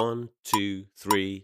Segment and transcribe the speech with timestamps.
[0.00, 1.42] One, two, three.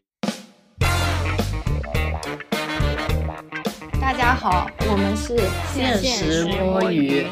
[4.00, 5.36] 大家好，我们是
[5.75, 7.27] 现实摸鱼。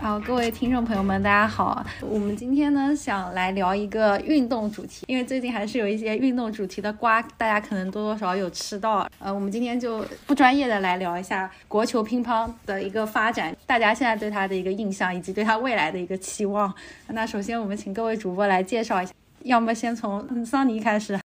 [0.00, 1.84] 好，各位听众朋友们，大家好。
[2.00, 9.08] 我们今天呢，想来聊一个运动主题，因为最近还是有一些运动主题的瓜，大家可能多多少少有吃到。
[9.18, 16.72] 呃，我们今天就不专业的来聊一下国球乒乓的一个发展，大家现在对它的一个印象，以及对它未来的一个期望。
[17.08, 19.12] 那首先，我们请各位主播来介绍一下，
[19.44, 21.18] 要么先从桑尼开始。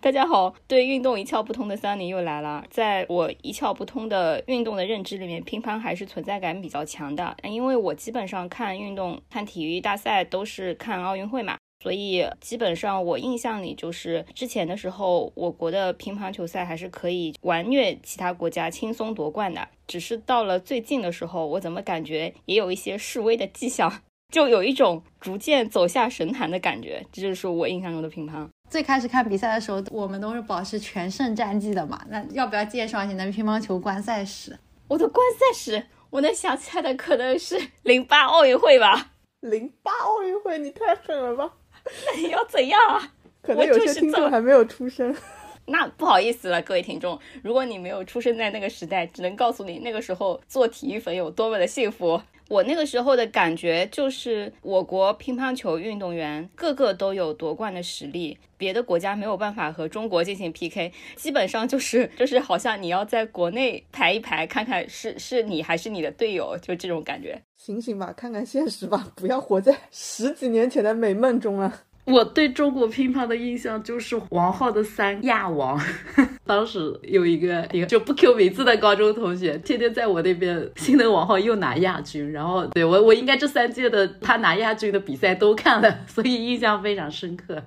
[0.00, 2.64] 大家好，对运动一窍不通的桑尼又来了。
[2.70, 7.36] 在我一窍不通的运动的认知里面，乒乓还是存在感比较强的。
[7.42, 19.68] 因为我基本上看运动、看体育大赛都是看奥运会嘛，所以基本上我印象里就是之前的时候，我国的乒乓球赛还是可以完虐其他国家，轻松夺冠的。
[19.88, 27.04] 只是到了最近的时候，我怎么感觉也有一些示威的迹象，就有一种逐渐走下神坛的感觉。
[27.10, 28.46] 这就是我印象中的乒乓。
[28.68, 32.04] 最开始看比赛的时候，我们都是保持全胜战绩的嘛。
[32.10, 34.58] 那要不要介绍一下你的乒乓球观赛史？
[34.86, 39.12] 我的观赛史，我能想起来的可能是 零八奥运会吧。
[39.40, 41.50] 零八奥运会，你太狠了吧？
[41.84, 43.14] 那你要怎样啊？
[43.40, 45.14] 可能有些听众还没有出生。
[45.64, 52.20] 那不好意思了，各位听众，如果你没有出生在那个时代，只能告诉你那个时候做体育粉有多么的幸福。
[52.48, 67.42] 我那个时候的感觉就是，我国乒乓球运动员个个都有夺冠的实力，别的国家没有办法和中国进行 PK，基本上就是就是好像你要在国内排一排，看看是是你还是你的队友，就这种感觉。
[67.56, 71.82] 醒醒吧，看看现实吧，不要活在十几年前的美梦中了。
[72.10, 75.78] 我对中国乒乓的印象就是王浩的三亚王，
[76.46, 87.62] 当时有一个就不 Q 名字的高中同学，天天在我那边，新能王浩又拿亚军，然后对我我应该这三届的他拿亚军的比赛都看了，所以印象非常深刻。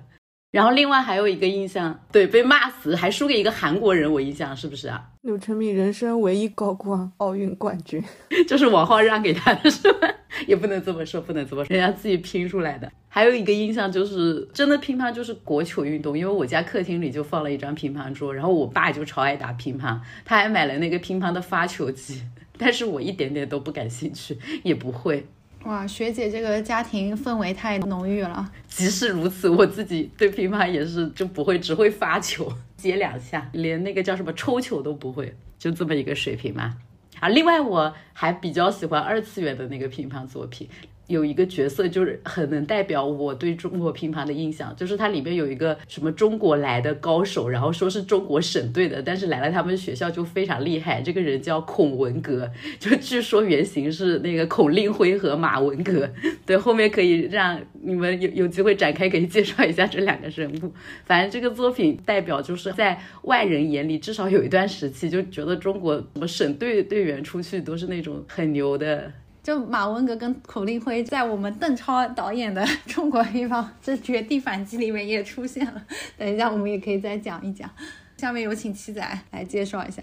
[0.50, 5.02] 然后另外还有一个印象，对，被骂死还输给一个韩国人，我印象是不是啊？
[5.22, 8.02] 柳成敏人生唯一高光奥运冠军，
[8.46, 10.08] 就是王浩让给他的是吧？
[10.46, 12.90] 也不能这么说，不能这么说，人家自己拼出来的。
[13.14, 22.22] 还有一个印象就是，真的乒乓就是国球运动，因为我家客厅里就放了一张乒乓桌，然后我爸就超爱打乒乓，他还买了那个乒乓的发球机，
[22.56, 25.26] 但是我一点点都不感兴趣，也不会。
[25.64, 28.50] 哇，学姐这个家庭氛围太浓郁了。
[28.66, 36.78] 即使如此，我自己对乒乓也是就不会，只会发球接两下，连那个叫什么抽球都不会，就这么一个水平嘛。
[37.20, 40.66] 啊，另外我还比较喜欢二次元的那个乒乓作品。
[41.08, 51.02] 有一个角色就是很能代表我对中国乒乓的印象，就是它里面有一个什么中国来的高手，然后说是中国省队的，但是来了他们学校就非常厉害。
[51.02, 56.08] 这个人叫孔文革，就据说原型是那个孔令辉和马文革。
[56.46, 60.72] 对，后面可以让你们有有机会展开，可以介绍一下这两个人物。
[61.04, 69.12] 反正这个作品代表就是在外人眼里，至少有一段时期就觉得中国什么省队队员出去都是那种很牛的。
[69.42, 75.82] 就马文革跟孔令辉在我们邓超导演的《中国乒乓这绝地反击》里面也出现了。
[76.16, 77.68] 等一下，我们也可以再讲一讲。
[78.18, 80.00] 下面有请七仔来介绍一下。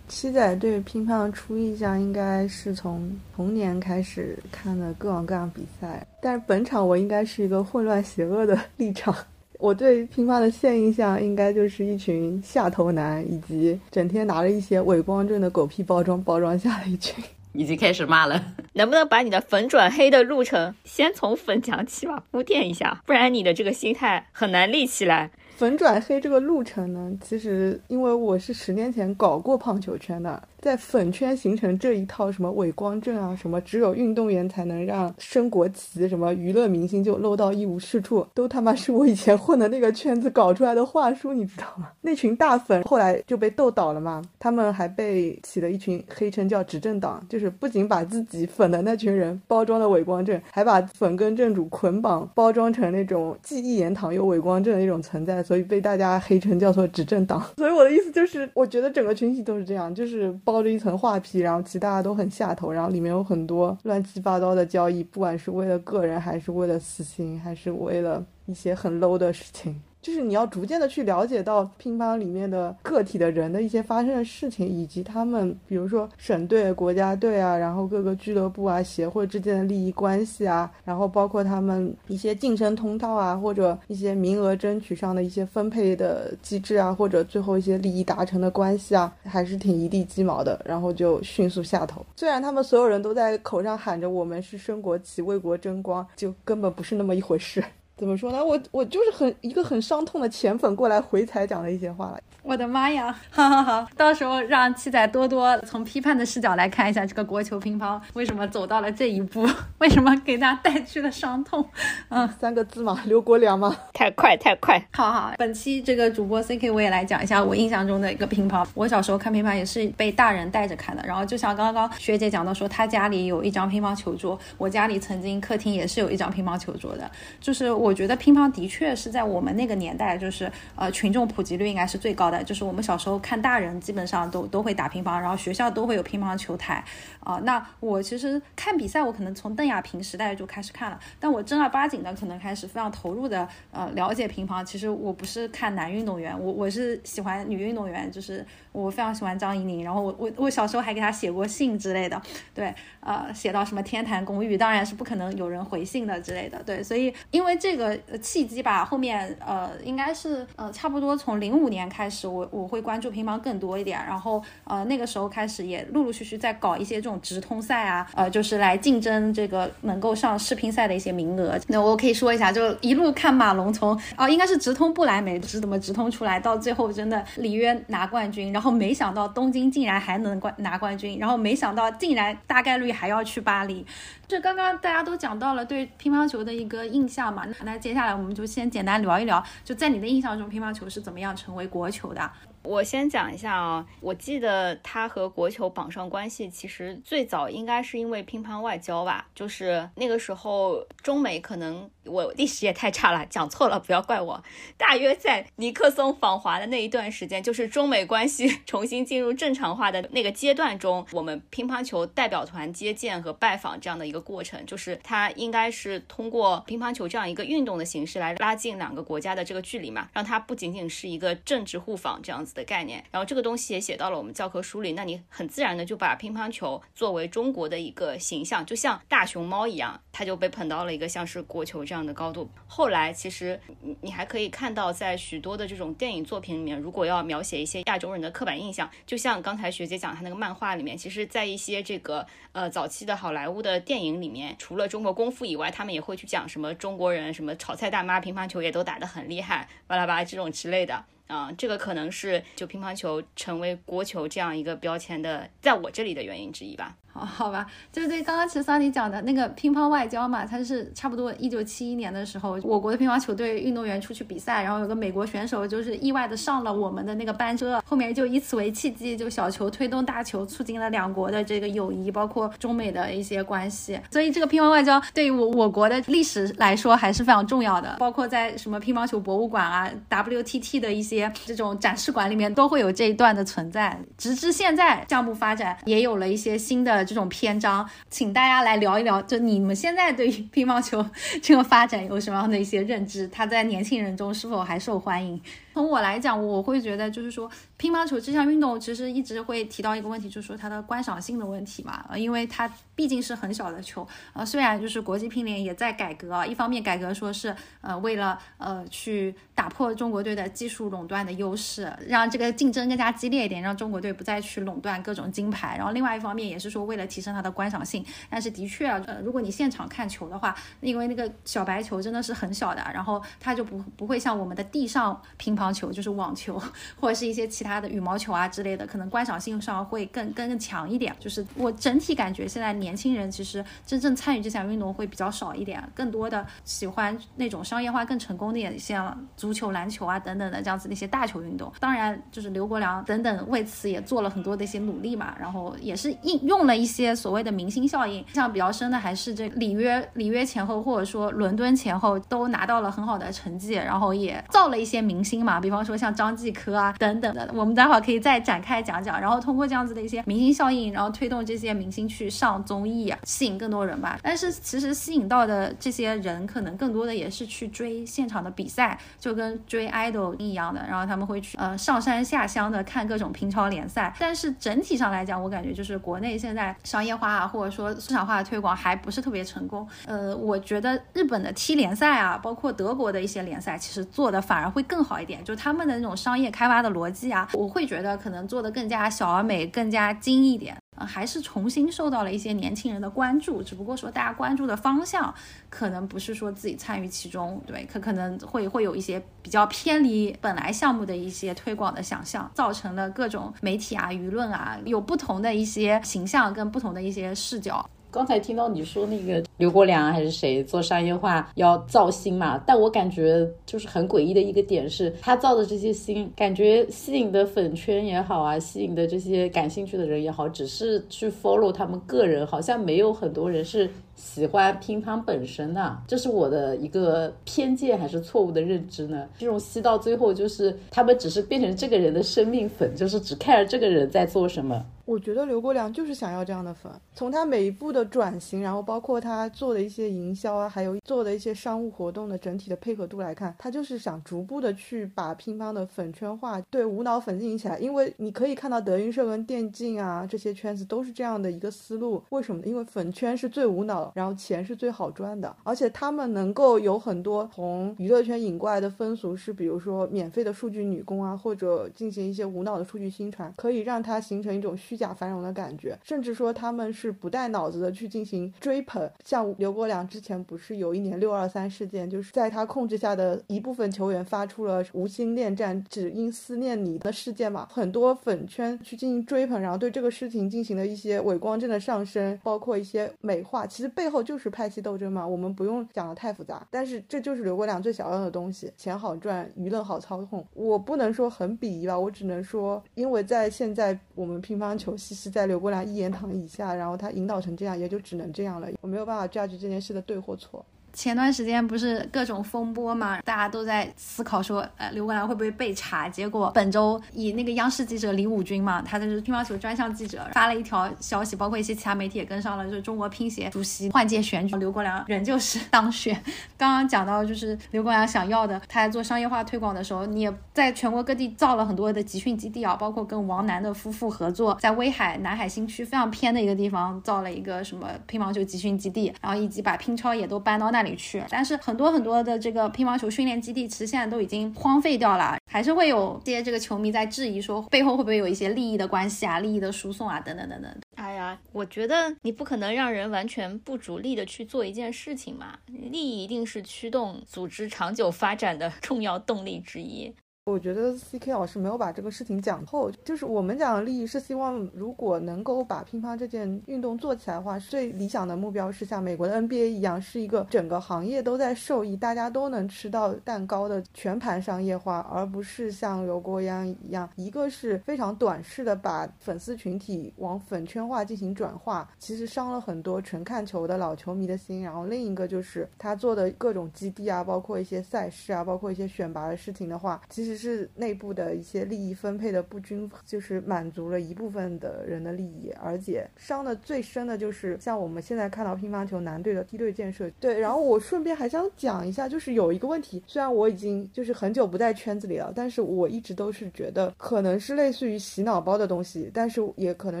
[0.08, 9.14] 七仔对乒乓的初印象应该是从童年开始看的各种各样比赛，但是本场我应该是一个混乱邪恶的立场。
[9.60, 17.22] 我对乒乓的现印象应该就是一群下头男，以及整天拿着一些伪光正的狗屁包装包装下的一群。
[17.52, 18.42] 已经开始骂了，
[18.74, 25.30] 能不能把你的粉转黑的路程先从粉讲起吧，铺垫一下，不然你的这个心态很难立起来。
[25.56, 30.40] 粉转黑这个路程呢，其实因为我是十年前搞过胖球圈的。
[30.60, 41.88] 在粉圈形成这一套什么伪光正啊，什么只有运动员才能让升国旗，什么娱乐明星就露到一无是处，都他妈是我以前混的那个圈子搞出来的话术，你知道吗？
[42.00, 57.40] 那群大粉后来就被斗倒了嘛，他们还被起了一群黑称叫执政党，就是不仅把自己粉的那群人包装的伪光正，还把粉跟正主捆绑包装成那种既一言堂又伪光正的一种存在，所以被大家黑称叫做执政党。
[57.56, 60.36] 所以我的意思就是，我觉得整个群体都是这样，就是。
[60.50, 69.78] 包着一层画皮，然后其他都很下头，然后里面有很多乱七八糟的交易，不管是为了个人，还是为了私心，还是为了一些很 low 的事情。
[70.00, 92.04] 就是你要逐渐的去了解到乒乓里面的个体的人的一些发生的事情，以及他们，比如说省队、国家队啊，然后各个俱乐部啊、协会之间的利益关系啊，然后包括他们一些晋升通道啊，或者一些名额争取上的一些分配的机制啊，或者最后一些利益达成的关系啊，还是挺一地鸡毛的，然后就迅速下头。
[92.16, 97.62] 虽然他们所有人都在口上喊着我们是升国旗、为国争光，就根本不是那么一回事。
[97.98, 98.42] 怎么说呢？
[98.44, 102.20] 我我就是很一个很伤痛的浅粉过来回踩讲的一些话了。
[102.44, 103.14] 我的妈呀！
[103.30, 109.46] 好好好，到时候让七仔多多从批判的视角来看一下这个国球乒乓为什么走到了这一步，
[109.78, 111.68] 为什么给大家带去了伤痛。
[112.08, 113.76] 嗯，三个字嘛，刘国梁嘛。
[113.92, 114.80] 太快太快。
[114.92, 118.64] 好好，本期这个主播 C K 我也来讲一下我印象中的一个乒乓。
[118.74, 127.10] 我小时候看乒乓也是被大人带着看的，然后就像刚刚学姐讲到说，她家里有一张乒乓球桌，我家里曾经客厅也是有一张乒乓球桌的。
[127.40, 133.18] 就是我我觉得乒乓的确是在我们那个年代，就是呃群众普及率应该是最高的，就是我们小时候。
[133.28, 136.82] 看大人基本上都都会打乒乓，然后学校都会有乒乓球台
[137.20, 137.38] 啊。
[137.44, 144.62] 那我其实看比赛，我可能从邓亚萍时代就开始看了，但我正儿八经的可能开始非常投入的呃了解乒乓。
[144.64, 149.82] 其实我不是看男运动员，我我是喜欢女运动员，就是我非常喜欢张怡宁。
[149.82, 152.20] 然后我我我小时候还给她写过信之类的，
[152.54, 156.82] 对，呃，写到什么天坛公寓，当然是不可能有人回信的之类的，对。
[156.82, 163.08] 所以因为这个契机吧，后面呃应该是呃差不多从零五年开始，我我会关注。
[163.08, 171.58] 乒乓更多一点，然后呃那个时候开始也陆陆续续在搞一些这种直通赛啊，呃就是来竞争这个能够上世乒赛的一些名额。
[171.68, 183.86] 那我可以说一下，就一路看马龙从啊应该是直通不来梅是怎么直通出来，到最后真的里约拿冠军，然后没想到东京竟然还能冠拿冠军，然后没想到竟然大概率还要去巴黎。
[184.28, 192.32] 这刚刚大家都讲到了对乒乓球的一个印象嘛，那接下来我们就先简单聊一聊，就在你的印象中，乒乓球是怎么样成为国球的？
[192.62, 204.42] 我先讲一下啊，我记得它和国球绑上关系，其实最早应该是因为乒乓外交吧，就是那个时候中美可能我历史也太差了，讲错了不要怪我。
[204.76, 222.47] 大约在尼克松访华的那一段时间，就是中美关系重新进入正常化的那个阶段中，我们乒乓球代表团接见和拜访这样的一个过程，就是它应该是通过乒乓球这样一个运动的形式来拉近两个国家的这个距离嘛，让它不仅仅是一个政治互访这样子。
[222.54, 232.50] 的概念，然后这个东西也写到了我们教科书里，那你很自然的就把乒乓球作为中国的一个形象，就像大熊猫一样，它就被捧到了一个像是国球这样的高度。
[232.66, 251.04] 后来其实你你还可以看到，在许多的这种电影作品里面，如果要描写一些亚洲人的刻板印象，就像刚才学姐讲她那个漫画里面，其实在一些这个呃早期的好莱坞的电影里面，除了中国功夫以外，他们也会去讲什么中国人什么炒菜大妈乒乓球也都打得很厉害，巴拉巴拉这种之类的。
[251.28, 256.96] 啊，这个可能是就乒乓球成为国球这样一个标签的，在我这里的原因之一吧。
[257.26, 273.98] 好吧，就是对刚刚其实桑尼讲的那个乒乓外交嘛，它是差不多一九七一年的时候，我国的乒乓球队运动员出去比赛，然后有个美国选手就是意外的上了我们的那个班车，后面就以此为契机，就小球推动大球，促进了两国的这个友谊，包括中美的一些关系。
[274.10, 283.98] 所以这个乒乓外交对于我我国的历史来说还是非常重要的，包括在什么乒乓球博物馆啊、WTT 的一些这种展示馆里面都会有这一段的存在。
[284.16, 287.07] 直至现在项目发展也有了一些新的。
[287.08, 291.02] 这种篇章，请大家来聊一聊，就你们现在对于乒乓球
[291.42, 293.26] 这个发展有什么样的一些认知？
[293.28, 295.40] 它在年轻人中是否还受欢迎？
[295.72, 302.04] 从我来讲，我会觉得就是说，乒乓球这项运动其实一直会提到一个问题，就是说它的观赏性的问题嘛。
[302.10, 315.76] 呃，因为它毕竟是很小的球，呃，虽然就是国际乒联也在改革，一方面改革说是呃为了呃去打破中国队的技术垄断的优势，让这个竞争更加激烈一点，让中国队不再去垄断各种金牌。
[315.76, 318.04] 然后另外一方面也是说为了提升它的观赏性。
[318.28, 325.68] 但是的确啊，呃，如果你现场看球的话，因为那个小白球真的是很小的，然后它就不不会像我们的地上乒乓。
[325.68, 326.60] 球就是网球，
[326.98, 331.14] 或者是一些其他他的羽毛球啊之类的，可能观赏性上会更更更强一点。
[331.20, 341.70] 就是我整体感觉现在年轻人其实真正参与这项运动会比较少一点，更多的喜欢那种商业化更成功的，像足球、篮球啊等等的这样子的一些大球运动。
[341.78, 348.18] 当然，就是刘国梁等等为此也做了很多的一些努力嘛，然后也是应用了一些所谓的明星效应。
[348.18, 355.60] 印象比较深的还是这里约里约前后或者说伦敦前后都拿到了很好的成绩，然后也造了一些明星嘛。
[355.60, 359.20] 比方说像张继科啊等等的，我们待会儿可以再展开讲讲。
[359.20, 364.18] 然后通过这样子的一些明星效应，然后推动这些明星去上综艺，吸引更多人吧。
[364.22, 370.84] 但是其实吸引到的这些人，可能更多的也是去追现场的比赛，就跟追 idol 一样的。
[370.88, 374.14] 然后他们会去呃上山下乡的看各种乒超联赛。
[374.18, 379.86] 但是整体上来讲，我感觉就是国内现在商业化啊，或者说市场化的推广还不是特别成功。
[380.06, 390.76] 呃，我觉得日本的 T 联赛啊，包括德国的一些联赛，其实做的反而会更好一点，就他们的那种商业开发的逻辑啊，我会觉得可能做的更加小而美，更加精一点。
[390.96, 395.32] 呃，还是重新受到了一些年轻人的关注，只不过说大家关注的方向
[395.70, 407.88] 可能不是说自己参与其中，对，可可能会会有一些比较偏离本来项目的一些推广的想象，造成了各种媒体啊、舆论啊有不同的一些形象跟不同的一些视角。
[408.10, 429.26] 刚才听到你说那个刘国梁还是谁做商业化要造星嘛，但我感觉就是很诡异的一个点是，他造的这些星，感觉吸引的粉圈也好啊，吸引的这些感兴趣的人也好，只是去 follow 他们个人，好像没有很多人是喜欢乒乓本身的，这是我的一个偏见还是错误的认知呢？
[429.38, 434.84] 这种吸到最后就是他们只是变成这个人的生命粉，就是只看着这个人在做什么。
[435.04, 447.78] 我觉得刘国梁就是想要这样的粉，从他每一步的转型，然后包括他做的一些营销啊，还有做的一些商务活动的整体的配合度来看，他就是想逐步的去把乒乓的粉圈化，对无脑粉进行起来。
[447.78, 452.68] 因为你可以看到德云社跟电竞啊这些圈子都是这样的一个思路，为什么呢？
[452.68, 464.98] 因为粉圈是最无脑，然后钱是最好赚的，而且他们能够有很多从娱乐圈引过来的风俗，是比如说免费的数据女工啊，或者进行一些无脑的数据宣传，可以让它形成一种虚。
[464.98, 469.08] 假繁荣的感觉，甚至说他们是不带脑子的去进行追捧。
[469.24, 477.68] 像刘国梁之前不是有一年六二三事件，就是在他控制下的一部分球员发出了无心恋战，只因思念你的事件嘛？
[477.70, 483.64] 很多粉圈去进行追捧，然后对这个事情进行了一些伪光正的上升，包括一些美化。
[483.64, 486.64] 其实背后就是派系斗争嘛，我们不用讲的太复杂。
[486.70, 490.46] 但是这就是刘国梁最想要的东西：钱好赚，舆论好操控。
[490.54, 494.96] 我不能说很鄙夷吧，我只能说，因为在现在我们乒乓球。
[494.96, 498.68] 系是，在刘国梁一言堂以下，然后他引导成这样，也就只能这样了。
[498.80, 500.64] 我没有办法 judge 这件事的对或错。
[500.98, 506.08] 前段时间不是各种风波嘛，大家都在思考说，呃，刘国梁会不会被查？
[506.08, 516.20] 结果本周以那个央视记者李武军嘛，他就是乒乓球专项记者，发了一条消息，包括一些其他媒体也跟上了，就是中国乒协主席换届选举，刘国梁仍旧是当选。
[516.56, 530.87] 刚刚讲到就是刘国梁想要的，他在做商业化推广的时候，你也在全国各地造了很多的集训基地啊，包括跟王楠的夫妇合作，在威海南海新区非常偏的一个地方造了一个什么乒乓球集训基地，然后以及把乒超也都搬到那里。
[530.96, 540.72] 去，但是很多很多的这个乒乓球训练基地，其实现在都已经荒废掉了，还是会有些这个球迷在质疑说，背后会不会有一些利益的关系啊，利益的输送啊，等等等等。
[540.96, 550.14] 哎呀，我觉得你不可能让人完全不逐利的去做一件事情嘛，利益一定是驱动组织长久发展的重要动力之一。
[550.48, 574.62] 我觉得 C K 老师没有把这个事情讲透，就是我们讲的利益是希望，如果能够把乒乓这件运动做起来的话，最理想的目标是像美国的 N B A 一样，是一个整个行业都在受益，大家都能吃到蛋糕的全盘商业化，而不是像刘国梁一样，一个是非常短视的把粉丝群体往粉圈化进行转化，其实伤了很多纯看球的老球迷的心。
[574.62, 580.37] 然后另一个就是他做的各种基地啊，包括一些赛事啊，包括一些选拔的事情的话，其实。
[580.38, 590.08] 是内部的一些利益分配的不均，就是满足了一部分的人的利益，而且伤的最深的就是像我们现在看到乒乓球男队的梯队建设。
[590.20, 600.00] 对，然后我顺便还想讲一下，就是有一个问题，虽然我已经就是很久不在圈子里了，但是我一直都是觉得可能是类似于洗脑包的东西，但是也可能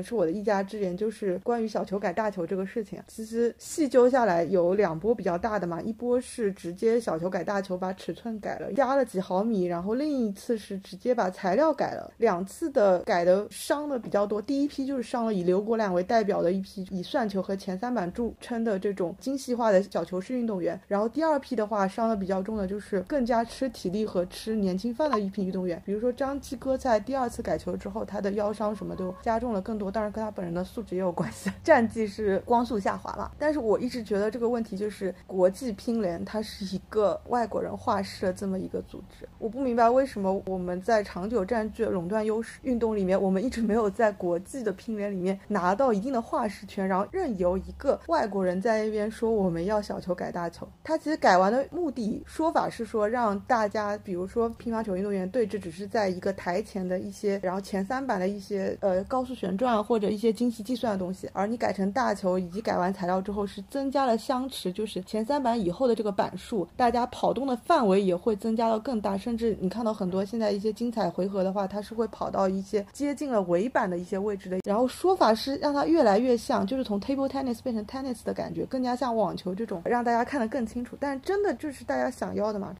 [0.00, 3.02] 是我的一家之言，就是关于小球改大球这个事情。
[3.08, 10.27] 其实细究下来有两波比较大的嘛，一波是直接小球改大球，把尺寸改了，加了几毫米，然后另一。
[10.28, 14.40] 一次是直接把材料改了，两次的改的伤的比较多。
[14.40, 20.78] 第一批就是伤了以刘国梁为代表的一批以算球和前三板著称的这种精细化的小球式运动员。
[20.86, 25.82] 然后第二批的话伤的比较重的就是更加吃体力和吃年轻饭的一批运动员。
[25.84, 33.32] 比如说张继科在第二次改球之后，他的腰伤什么都加重了更多，当然跟他本人的素质也有关系，战绩是光速下滑了。
[33.38, 40.18] 但是我一直觉得这个问题就是国际乒联它是一个外国人画事的这么一个组织，我不明白为什么。
[40.18, 40.42] 什么？
[40.46, 50.68] 我们在长久占据垄断优势运动里面，我们一直没有在国际的乒联里面拿到一定的话事权，然后任由一个外国人在那边说我们要小球改大球。
[50.82, 70.08] 他其实改完的目的说法是说让大家，比如说乒乓球运动员对峙只是在一个台前的一些，然后前三板的一些呃高速旋转或者一些精细计算的东西，而你改成大球以及改完材料之后是增加了相持，就是前三板以后的这个板数，大家跑动的范围也会增加到更大，甚至你看到很。
[70.08, 74.58] 多现在一些精彩回合的话，它是会跑到一些接近了尾板的一些位置的。
[74.64, 80.96] 然后说法是让它越来越像，就是从 table tennis 变成 tennis 的感觉，更加像网球这种，让大家看得更清楚。
[80.98, 82.74] 但是真的就是大家想要的吗？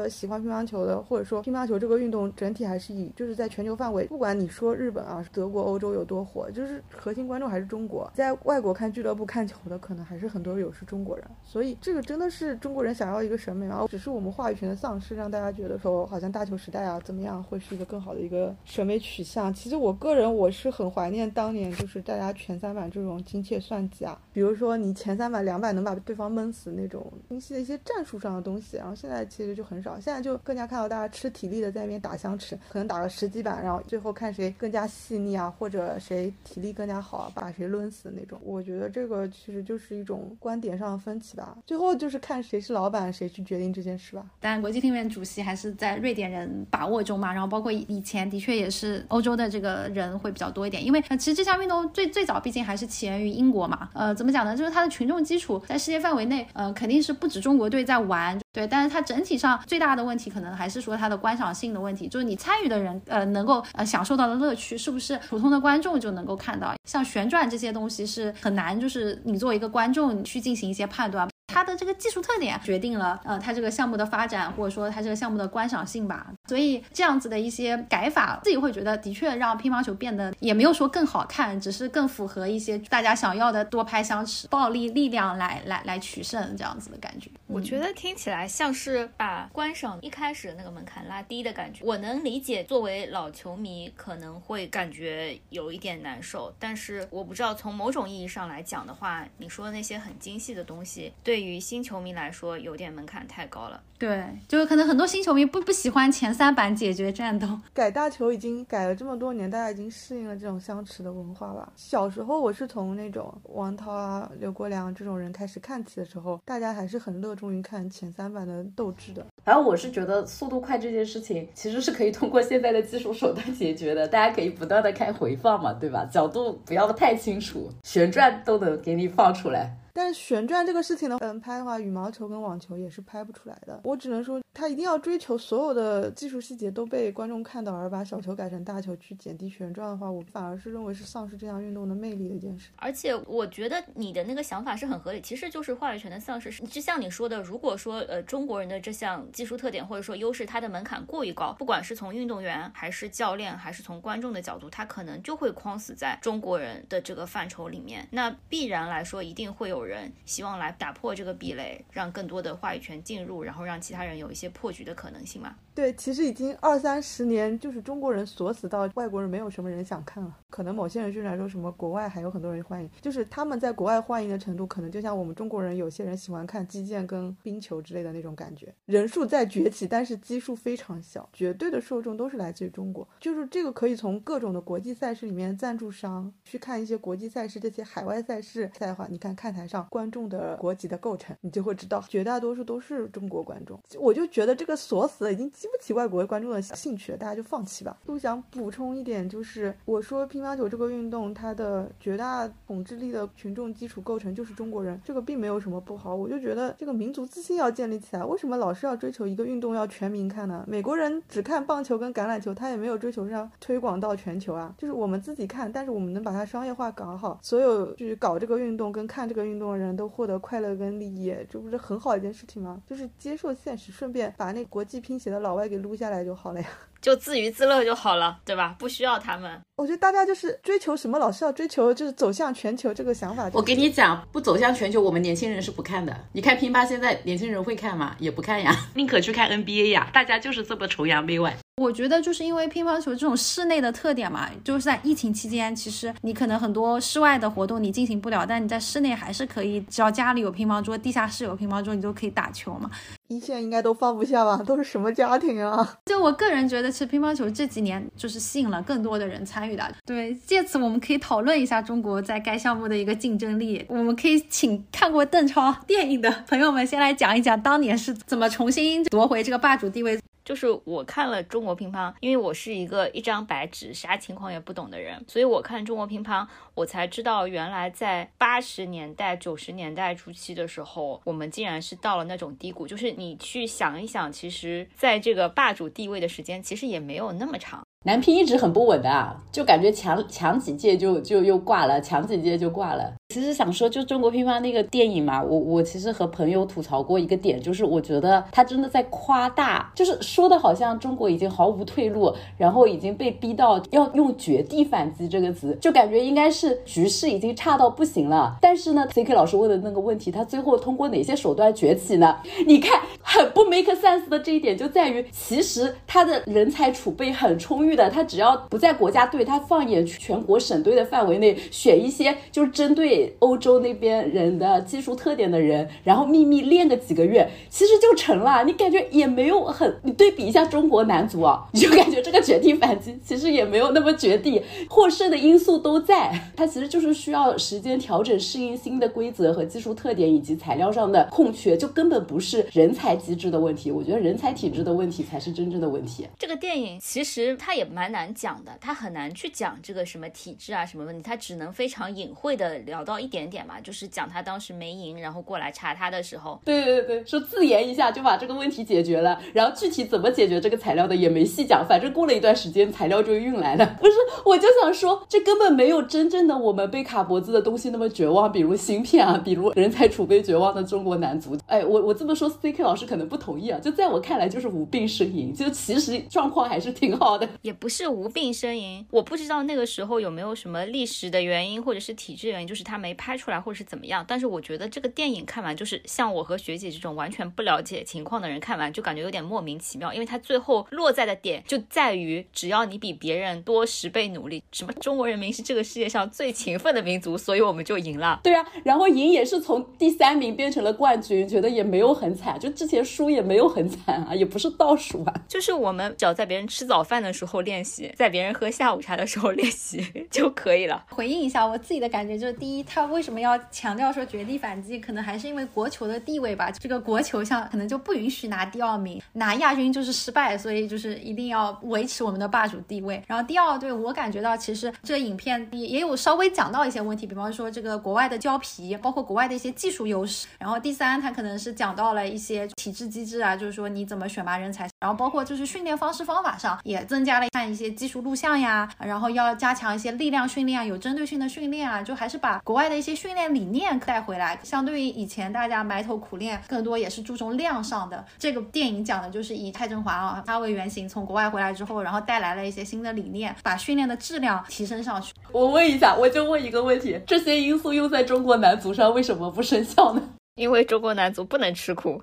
[0.00, 8.08] 呃，喜欢乒乓球的，或者说乒乓球这个运动整体还是以就是在全球范围，不管你说日本啊、德国、欧洲有多火，就是核心观众还是中国。
[8.14, 11.26] 在外国看俱乐部看球的，可能还是很多有是中国人。
[11.42, 19.52] 所以这个真的是中国人想要一个审美啊，只是我们话语权的丧失，让大家觉得说好像大球时代啊怎么样会是一个更好的一个审美取向。
[19.52, 29.87] 其实我个人我是很怀念当年就是大家全三板这种精确算计啊，比如说你前三板两板能把对方闷死那种精细的一些战术上的东西，然后现在其实就很少。
[29.96, 38.38] 现在就更加看到大家吃体力的在那边打相持，可能打个十几板，然后最后看谁更加细腻啊，或者谁体力更加好，把谁抡死那种。
[38.44, 41.56] 我觉得这个其实就是一种观点上的分歧吧。
[41.66, 44.24] 最后就是看谁是老板，谁去决定这件事吧。
[44.40, 53.88] 但国际庭院主席还是在瑞典人把握中嘛，然后包括以前的确也是欧洲的这个人会比较多一点，因为其实这项运动最最早毕竟还是起源于英国嘛。
[53.94, 54.56] 呃，怎么讲呢？
[54.56, 58.38] 就是它的群众基础在世界范围内，呃，肯定是不止中国队在玩。
[58.52, 66.74] 对，但是它整体上最大的问题可能还是说它的观赏性的问题，就是你参与的人，呃，能够呃享受到的乐趣，是不是普通的观众就能够看到？
[66.88, 71.28] 像旋转这些东西是很难，就是你作为一个观众去进行一些判断。
[71.58, 76.32] 它的这个技术特点决定了，呃，它这个项目的发展，或者说它这个项目的观赏性吧。
[76.46, 87.28] 所以这样子的一些改法，自己会觉得的确让乒乓球变得也没有说更好看，只是更符合一些大家想要的多拍相持、暴力力量来来来取胜这样子的感觉。
[87.48, 91.84] 我觉得听起来像是把观赏一开始的那个门槛拉低的感觉。
[91.84, 103.80] 我能理解，作为老球迷可能会感觉有一点难受，但是我不知道从某种意义上来讲的话，你说的那些很精细的东西，对于新球迷来说有点门槛太高了。
[103.96, 107.48] 对，就是可能很多新球迷不不喜欢前三板解决战斗。
[107.74, 111.72] 改大球已经改了这么多年，大家已经适应了这种相持的文化了。
[111.74, 119.26] 小时候我是从那种王涛啊、刘国梁这种人开始看起的时候，大家还是很乐衷于看前三板的斗志的。
[119.44, 126.04] 反正我是觉得速度快这件事情其实是可以通过现在的技术手段解决的，大家可以不断的看回放嘛，对吧？
[126.04, 129.76] 角度不要太清楚，旋转都能给你放出来。
[129.98, 133.80] 但是旋转这个事情呢，嗯，拍的话，羽毛球跟网球也是拍不出来的。
[133.82, 142.70] 我只能说，他一定要追求所有的技术细节都被观众看到，而把小球改成大球去减低旋转的话，我反而是认为是丧失这项运动的魅力的一件事。
[142.76, 146.50] 而且我觉得你的那个想法是很合理，其实就是话语权的丧失。
[146.66, 158.08] 就像你说的，如果说呃中国人的这项技术特点或者说优势，它的门槛过于高，不管是从运动员还是教练，还是从观众的角度，他可能就会框死在中国人的这个范畴里面。
[158.10, 160.74] 那必然来说，一定会有人希望来。
[160.78, 165.56] 打破这个壁垒，让更多的话语权进入，然后让其他人有一些破局的可能性嘛？
[165.78, 170.36] 对，其实已经二三十年，就是中国人锁死到外国人没有什么人想看了。
[170.50, 178.74] 可能某些人就来说什么国外还有很多人欢迎，就是他们在国外欢迎的程度，可能就像我们中国人有些人喜欢看击剑跟冰球之类的那种感觉。
[178.86, 183.06] 人数在崛起，但是基数非常小，绝对的受众都是来自于中国。
[183.20, 193.80] 就是这个可以从各种的国际赛事里面，赞助商去看一些国际赛事，这些海外赛事赛的话，你看看台上观众的国籍的构成，你就会知道绝大多数都是中国观众。
[194.00, 197.96] 我就觉得这个锁死了，已经不起外国观众的兴趣，大家就放弃吧。
[198.04, 206.14] 都想补充一点，就是我说乒乓球这个运动，它的绝大统治力的群众基础构成就是中国人，这个并没有什么不好。
[206.14, 208.24] 我就觉得这个民族自信要建立起来。
[208.24, 210.64] 为什么老是要追求一个运动要全民看呢？
[210.66, 214.74] 美国人只看棒球跟橄榄球，他也没有追求让推广到全球啊。
[214.78, 222.80] 就是我们自己看，但是我们能把它商业化搞好，所有去搞这个运动跟看这个运动的人都获得快乐跟利益，这不是很好一件事情吗？
[222.86, 226.66] 就是接受现实，顺便把那国际拼写的老外给撸下来就好了呀。
[227.00, 228.74] 就自娱自乐就好了，对吧？
[228.78, 229.60] 不需要他们。
[229.76, 233.48] 我觉得大家就是追求什么，老是要追求就是走向全球这个想法。
[233.52, 236.24] 我给你讲，不走向全球，我们年轻人是不看的。
[236.32, 238.16] 你看乒乓，现在年轻人会看吗？
[238.18, 240.10] 也不看呀， 宁可去看 NBA 呀。
[240.12, 241.56] 大家就是这么崇洋媚外。
[241.78, 252.90] 我觉得就是因为乒乓球这种室内的特点嘛，就是在疫情期间，其实你可能很多室外的活动你进行不了，但你在室内还是可以，只要家里有乒乓桌，地下室有乒乓桌，你就可以打球嘛。
[253.28, 254.56] 一线应该都放不下吧？
[254.66, 255.96] 都是什么家庭啊？
[256.06, 259.88] 就我个人觉得，其实乒乓球这几年就是吸引了更多的人参与的。
[260.04, 263.84] 对，借此我们可以讨论一下中国在该项目的一个竞争力。
[263.88, 270.18] 我们可以请看过邓超电影的朋友们先来讲一讲当年是怎么重新夺回这个霸主地位。
[270.48, 282.86] 就是我看了中国乒乓，因为我是一个一张白纸，啥情况也不懂的人，所以我看中国乒乓，我才知道原来在八十年代、九十年代初期的时候，我们竟然是到了那种低谷。
[282.86, 287.82] 就是你去想一想，其实在这个霸主地位的时间，其实也没有那么长。
[288.06, 293.12] 男乒一直很不稳的啊，就感觉强强几届就就又挂了，强几届就挂了。
[293.34, 308.56] 其实想说，就中国乒乓那个电影嘛，我我其实和朋友吐槽过一个点，就是我觉得他真的在夸大，就是说的好像中国已经毫无退路，然后已经被逼到要用绝地反击这个词，就感觉应该是局势已经差到不行了。
[308.62, 312.34] 但是呢，C K 老师问的那个问题，他最后通过哪些手段崛起呢？
[312.66, 323.17] 你看，很不 make sense 的这一点就在于，其实他的人才储备很充裕的，他只要不在国家队，他放眼全国省队的范围内，选一些就是针对。
[323.40, 328.64] 欧洲那边人的技术特点的人，然后秘密练个几个月，其实就成了。
[328.64, 336.32] 你感觉也没有很，你对比一下中国男足啊， 你就感觉这个绝地反击其实也没有那么绝地，获胜的因素都在。
[336.56, 343.90] 它其实就是需要时间调整、适应新的规则和技术特点，以及材料上的空缺，就根本不是人才机制的问题。
[343.90, 346.26] 我觉得人才体制的问题才是真正的问题。
[346.38, 352.98] 这个电影其实它也蛮难讲的，它很难去讲这个什么体制啊什么问题，它只能非常隐晦的聊。
[353.08, 363.86] 到一点点嘛，就是讲他当时没赢，然后过来查他的时候，对对对说自言一下就把这个问题解决了，然后具体怎么解决这个材料的也没细讲，反正过了一段时间材料就运来了。
[363.98, 364.12] 不是，
[364.44, 371.56] 我就想说，这根本没有真正的我们被卡脖子的东西那么绝望，比如芯片啊，比如人才储备绝望的中国男足。
[371.66, 379.06] 哎，我我这么说，C K 老师可能不同意啊，就在我看来就是无病呻吟，就其实状况还是挺好的，也不是无病呻吟。
[379.10, 382.97] 我不知道那个时候有没有什么历史的原因或者是体制原因，就是他。
[382.98, 384.24] 没拍出来，或者是怎么样？
[384.26, 390.12] 但是我觉得这个电影看完，就是像我和学姐这种完全不了解情况的人看完，就感觉有点莫名其妙。
[390.12, 398.40] 因为它最后落在的点就在于，只要你比别人多十倍努力，什么中国人民是这个世界上最勤奋的民族，所以我们就赢了。
[398.42, 405.34] 对啊，然后赢也是从第三名变成了冠军，觉得也没有很惨，就之前输也没有很惨啊，也不是倒数啊。
[405.46, 411.04] 就是我们只要在别人吃早饭的时候练习，在别人喝下午茶的时候练习 就可以了。
[411.10, 412.84] 回应一下我自己的感觉，就是第一。
[412.88, 414.98] 他为什么要强调说绝地反击？
[414.98, 416.70] 可能还是因为国球的地位吧。
[416.70, 423.22] 这个国球像可能就不允许拿第二名，拿亚军就是失败，所以就是一定要维持我们的霸主地位。
[423.26, 430.46] 然后第二，对我感觉到其实这影片也也有稍微讲到一些问题，比方说这个国外的胶皮，包括国外的一些技术优势。
[430.58, 434.88] 然后第三，他可能是讲到了一些体制机制啊，就是说你怎么选拔人才。
[434.98, 442.77] 然后包括就是训练方式方法上也增加了看一些技术录像呀，然后要加强一些力量训练啊，有针对性的训练啊，就还是把国。
[442.78, 448.24] 外的一些训练理念带回来，相对于以前大家埋头苦练，更多也是注重量上的。
[448.38, 455.34] 这个电影讲的就是以蔡振华啊他为原型，从国外回来之后，然后带来了一些新的理念，把训练的质量提升上去。
[455.50, 460.22] 我问一下，我就问一个问题：这些因素用在中国男足上为什么不生效呢？
[460.54, 462.22] 因为中国男足不能吃苦，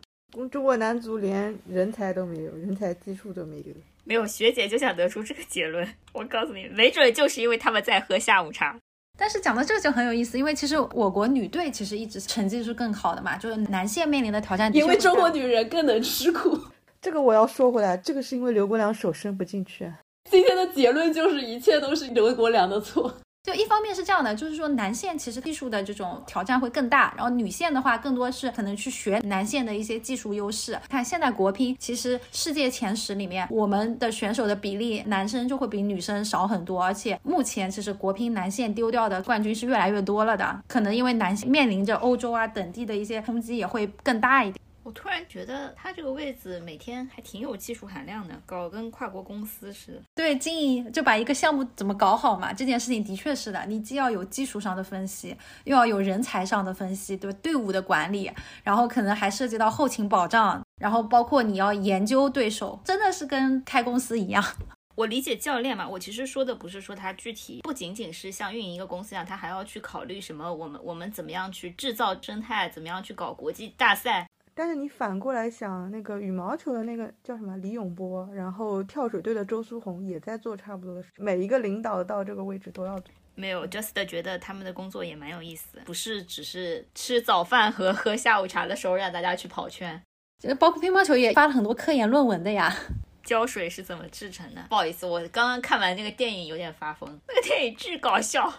[0.49, 3.73] 中国男足连人才都没有，人才技术都没有。
[4.07, 8.77] 没有学姐就想得出这个结论，我告诉你，没准就是因为他们在喝下午茶。
[9.17, 14.73] 但是讲到这个就很有意思，因为其实我国女队其实一直成绩是更好的嘛，就是男性面临的挑战。
[14.75, 16.60] 因为中国女人更能吃苦。
[17.01, 19.91] 这个我要说回来，这个是因为刘国梁手伸不进去。
[20.30, 23.13] 今天的结论就是一切都是刘国梁的错。
[23.45, 30.75] 就一方面是这样的，就是说男线其实技术的这种挑战会更大，然后女线的话更多是可能去学男线的一些技术优势。
[30.89, 44.60] 看现在国乒，其实世界前十里面，我们的选手的比例男生就会比女生少很多，而且目前其实国乒男线丢掉的冠军是越来越多了的，可能因为男性面临着欧洲啊等地的一些冲击也会更大一点。
[44.86, 50.02] 我突然觉得他这个位子每天还挺有技术含量的，搞跟跨国公司似的。
[50.13, 53.65] 对，经营就把一个项目怎么搞好嘛，这件事情的确是的。
[53.65, 58.32] 你既要有技术上的分析，又要有人才上的分析，对队伍的管理，
[58.63, 64.45] 然后可能还涉及到后勤保障，然后包括你要研究对手，真的是跟开公司一样。
[64.93, 74.28] 我理解教练嘛，我其实说的不是说他具体不仅仅是像运营一个公司一样，他还要去考虑什么，我们我们怎么样去制造生态，怎么样去搞国际大赛。
[74.57, 81.09] 但是你反过来想，那个羽毛球的那个叫什么李永波，然后跳水队的周苏红也在做差不多的事。
[81.17, 83.13] 每一个领导到这个位置都要做。
[83.35, 90.01] 没有，just 觉得他们的工作也蛮有意思，不是只是吃早饭和喝下午茶的时候让大家去跑圈。
[90.39, 92.73] 其实包括乒乓球也发了很多科研论文的呀。
[93.25, 94.63] 胶水是怎么制成的？
[94.69, 98.53] 不好意思，我刚刚看完那个电影有点发疯，那个电影巨搞笑。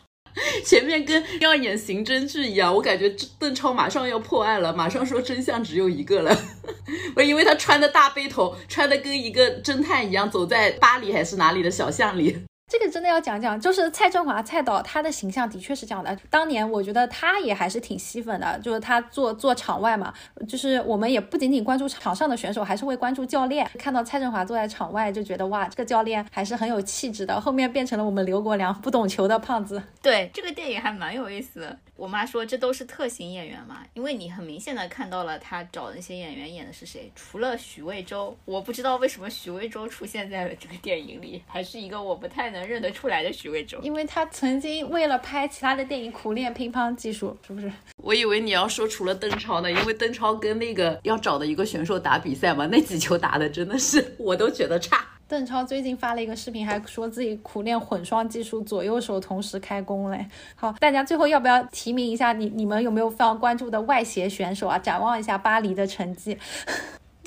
[0.65, 6.37] 前面跟要演刑侦剧一样，我感觉邓超马上要破案了，马上说真相只有一个了。
[7.17, 12.39] 我因为他穿的大背头，穿的跟一个侦探一样，走在巴黎还是哪里的小巷里。
[12.69, 16.19] 这个真的要讲讲，就是蔡振华蔡导他的形象的确是这样的。
[16.29, 20.13] 当年我觉得他也还是挺吸粉的，就是他做做场外嘛，
[20.49, 23.65] 就是我们也不仅仅关注场上的选手，还是会关注教练。
[23.79, 27.41] 看到蔡振华坐在场外，就觉得哇，这个教练还是很有气质的。
[27.41, 29.81] 后面变成了我们刘国梁不懂球的胖子。
[30.03, 31.79] 对，这个电影还蛮有意思的。
[31.97, 43.79] 我妈说这都是特型演员嘛，因为你很明显的看到了他找的那些演员演的是谁，除了许魏洲，我不知道为什么许魏洲出现在了这个电影里，还是一个我不太能认得出来的许魏洲。
[43.83, 47.73] 因为他曾经为了拍其他的电影苦练乒乓技术，是不是？
[47.97, 55.05] 我以为你要说除了邓超呢，因为邓超跟那个要找的一个选手打比赛嘛，那几球打的真的是 我都觉得差。
[55.29, 60.25] 邓超最近发了一个视频，还说自己苦练混双技术，左右手同时开弓嘞。
[60.55, 62.49] 好，大家最后要不要提名一下你？
[62.51, 64.79] 你们有没有非常关注的外协选手啊？
[64.79, 66.39] 展望一下巴黎的成绩。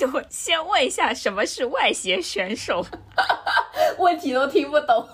[0.14, 2.82] 我先问一下，什么是外协选手？
[3.98, 5.06] 问题都听不懂。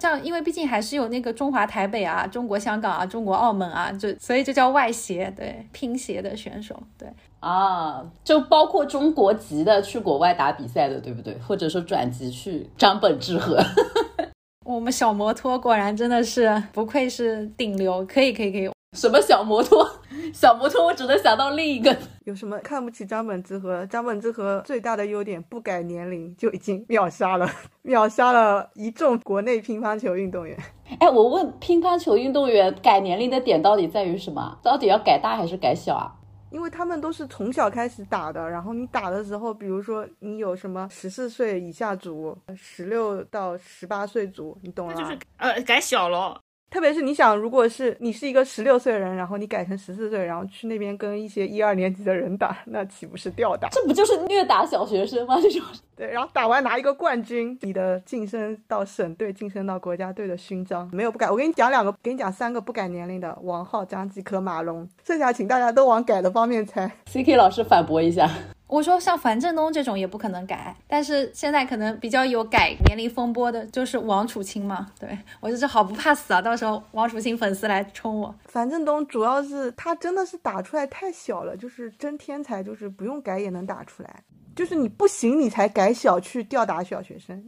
[0.00, 7.06] 这样，因为毕竟还是有那个中华台北啊、中国香港啊、中国澳门啊，就所以就叫外协，对拼协的选手，对
[7.40, 11.36] 啊，就包括中国籍的去国外打比赛的，对不对？
[11.46, 13.62] 或者说转籍去张本智和。
[14.64, 18.70] 我们小摩托果然真的是不愧是顶流，可以可以可以。
[18.92, 19.88] 什么小摩托？
[20.34, 21.96] 小摩托，我只能想到另一个。
[22.24, 23.86] 有什么看不起张本智和？
[23.86, 27.48] 张本智和最大的优点不改年龄就已经秒杀了，
[27.82, 30.58] 秒杀了一众国内乒乓球运动员。
[30.98, 34.58] 哎，我问乒乓球运动员改年龄的点到底在于什么？
[34.62, 36.12] 到底要改大还是改小啊？
[36.50, 44.94] 因为他们都是从小开始打的，然后你打的时候，比如说你有什么十四岁以下组、十六到十八岁组，你懂了？
[44.94, 46.40] 就是呃改小了。
[46.70, 53.68] 特别是你想，如果是你是一个十六岁的人，然后你改成十四岁，然后去那边跟一些一二年级的人打，那岂不是吊打？
[53.70, 55.38] 这不就是虐打小学生吗？
[55.42, 55.60] 这种
[55.96, 61.28] 对，然后打完拿一个冠军，你的晋升到省队、晋升到国家队的勋章没有不改。
[61.28, 64.88] 我给你讲两个，给你讲三个不改年龄的：王浩、张继科、马龙。
[65.04, 66.90] 剩下请大家都往改的方面猜。
[67.06, 68.30] C K 老师反驳一下。
[68.70, 74.92] 我说像樊振东这种也不可能改，但是现在可能比较有改年龄风波的，就是王楚钦嘛。
[74.98, 78.32] 对我就是好不怕死啊，到时候王楚钦粉丝来冲我。
[78.44, 84.22] 樊振东主要是他真的是打出来太小了，就是真天才，就是不用改也能打出来，
[84.54, 87.44] 就是你不行你才改小去吊打小学生。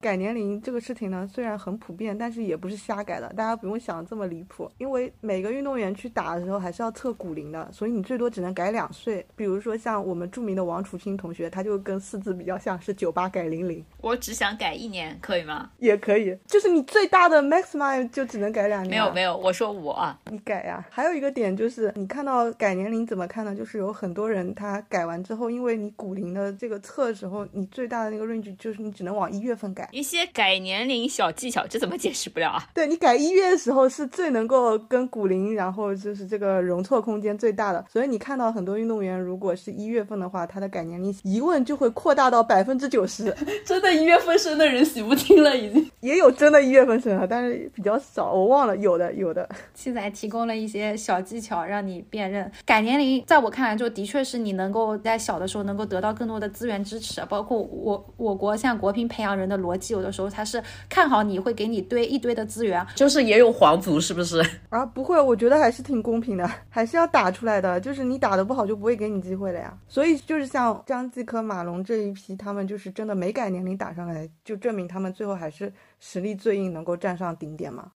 [0.00, 4.70] 改年龄这个事情呢，虽然很普遍，但是也不是瞎改的，大家不用想这么离谱。
[4.78, 9.24] 因为每个运动员去打的时候还是要测骨龄的，所以你最多只能改两岁。
[9.36, 13.84] 比如说像我们著名的王楚钦同学，他就跟四字比较像，是九八改零零。
[14.00, 15.70] 我只想改一年，可以吗？
[15.78, 18.90] 也可以，就是你最大的 maximum 就只能改两年。
[18.90, 20.82] 没有没有，我说我啊，你改呀。
[20.88, 23.54] 还有一个点就是，你看到改年龄怎么看呢？
[23.54, 29.89] 就是有很多人他改完之后，因为你骨龄的这个测的时候，你最大的那个 range 就是你只能往一月份改。
[29.92, 30.80] 一些改年。
[30.90, 32.68] 龄小技巧，这怎么解释不了啊？
[32.74, 37.84] 对你改一月的时候是最能够跟骨龄，然后就是这个容错空间最大的。
[37.88, 43.32] 所以你看到很多运动员，如果是一月份的话，他的改年龄疑问就会扩大到百分之九十。
[43.64, 49.48] 真的，一月份生的人洗不清了，已经也有真的一月份生的，但是比较少，我忘了有的有的。
[49.74, 60.62] 七仔 提供了一些小技巧让你辨认改年龄，在我看来，就的确是你能够在小的时候能够得到更多的资源支持，包括我我国像国乒培养人的逻辑，有的时候他是。
[60.88, 64.44] 看好你会给你堆一堆的资源，就是也有皇族是不是？
[64.70, 67.80] 啊，不会，我觉得还是挺公平的，还是要打出来的。
[67.80, 69.76] 就是你打的不好，就不会给你机会了呀。
[69.88, 77.92] 所以就是像张继科、马龙这一批，他们就是真的没改年龄打上来，就证明他们最后还是实力最硬，能够站上顶点嘛。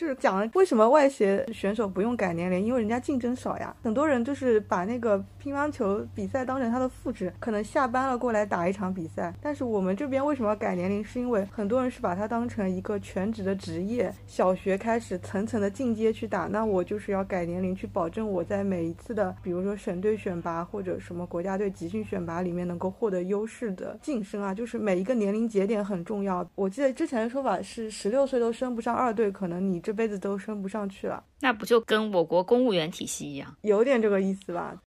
[0.00, 3.76] 就是讲了为什么外协选手不用改年龄，因为人家竞争少呀。
[3.82, 9.30] 很多人就是把那个乒乓球比赛当成他的副职，可能下班了过来打一场比赛。
[9.42, 11.04] 但是我们这边为什么要改年龄？
[11.04, 16.46] 是因为很多人是把它当成一个全职的职业，小学开始层层的进阶去打。
[16.46, 24.54] 那我就是要改年龄，去保证我在每一次的，比如说省队选拔或者什么国家队集训选拔里面能够获得优势的晋升啊。
[24.54, 26.48] 就是每一个年龄节点很重要。
[26.54, 29.78] 我记得之前的说法是十六岁都升不上二队，可能你。
[29.89, 34.80] 这辈子都升不上去了，那不就跟我国公务员体系一样，有点这个意思吧？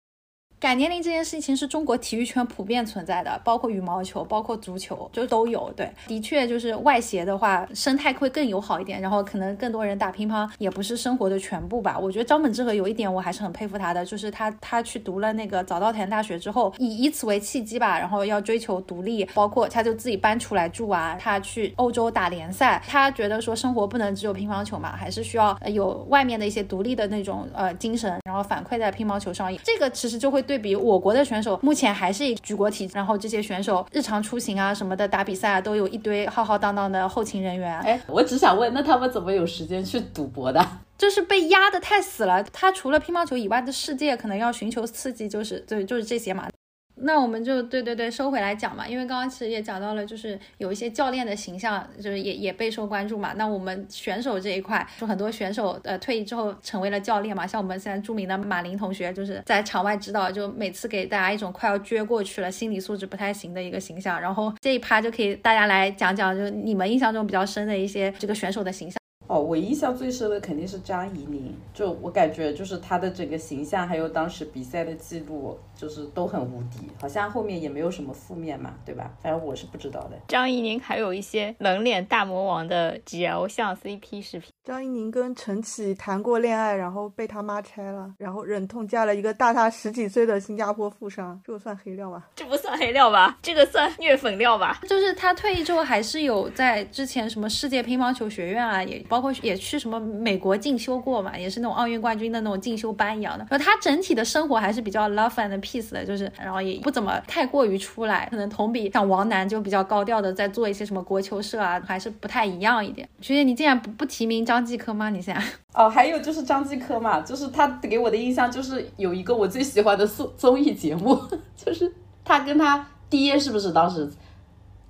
[0.60, 5.70] 改年龄这件事情是中国体育圈普遍存在的，包括羽毛球，包括足球，就都有。
[5.76, 11.98] 对，的确就是外协的话，生态会更友好一点，然后可能更多人打乒乓也不是生活的全部吧。
[11.98, 30.53] 我觉得张本智和有一点我还是很佩服他的，就是他他去读了那个早稻田大学之后，以以此为契机吧，然后要追求独立，包括他就自己搬出来住啊，他去欧洲打联赛，他觉得说生活不能只有乒乓球嘛，还是需要有外面的一些独立的那种呃精神，然后反馈在乒乓球上，这个其实就会对。
[30.54, 37.76] 对比我国的选手，目前还是以举国体，然后这些选手日常出行啊什么的，打比赛啊都有一堆浩浩荡荡的后勤人员。
[37.80, 40.64] 哎，我只想问，那他们怎么有时间去赌博的？
[40.96, 42.40] 就是被压得太死了。
[42.44, 46.48] 他除了乒乓球以外的世界，可能要寻求刺激，就是对，就是这些嘛。
[46.96, 53.32] 那我们就对对对收回来讲嘛，因为刚刚其实也讲到了，就是有一些教练的形象，就是也也备受关注嘛。
[53.36, 64.20] 那我们选手这一块，就很多选手呃退役之后成为了教练嘛，像我们现在著名的马林同学，就是在场外指导，就每次给大家一种快要撅过去了，心理素质不太行的一个形象。
[64.20, 69.03] 然后这一趴就可以大家来讲讲，就你们印象中比较深的一些这个选手的形象。
[69.40, 79.10] 我印象最深的肯定是张怡宁，就我感觉就是她的整个形象，还有当时比赛的记录，就是都很无敌，好像后面也没有什么负面嘛，对吧？
[79.20, 80.12] 反正我是不知道的。
[80.28, 84.53] 张怡宁还有一些冷脸大魔王的 GL 像 CP 视频。
[84.64, 92.26] 张怡宁跟陈启谈过恋爱，然后被他妈拆了，然后忍痛嫁了一个大他十几岁的新加坡富商，这个算黑料吧？
[92.34, 93.36] 这不算黑料吧？
[93.42, 94.80] 这个算虐粉料吧？
[94.88, 103.46] 就是他退役之后还是有在之前什么世界乒乓球学院啊，也包括也去什么美国进修过嘛，也是那种奥运冠军的那种进修班一样的。
[103.50, 113.06] 然后他整体的生活还是比较 love and peace 的，就是然后也不怎么太过于出来，可能同比像王楠就比较高调的在做一些什么国球社啊，还是不太一样一点。
[113.20, 114.53] 学姐，你竟然不不提名张。
[114.54, 115.10] 张继科吗？
[115.10, 115.42] 你现在
[115.74, 121.18] 哦，还有就是张继科嘛，就是他给我的印象就是有一个我最喜欢的综综艺节目，
[121.56, 121.92] 就是
[122.24, 124.08] 他跟他爹是不是当时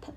[0.03, 0.13] 他，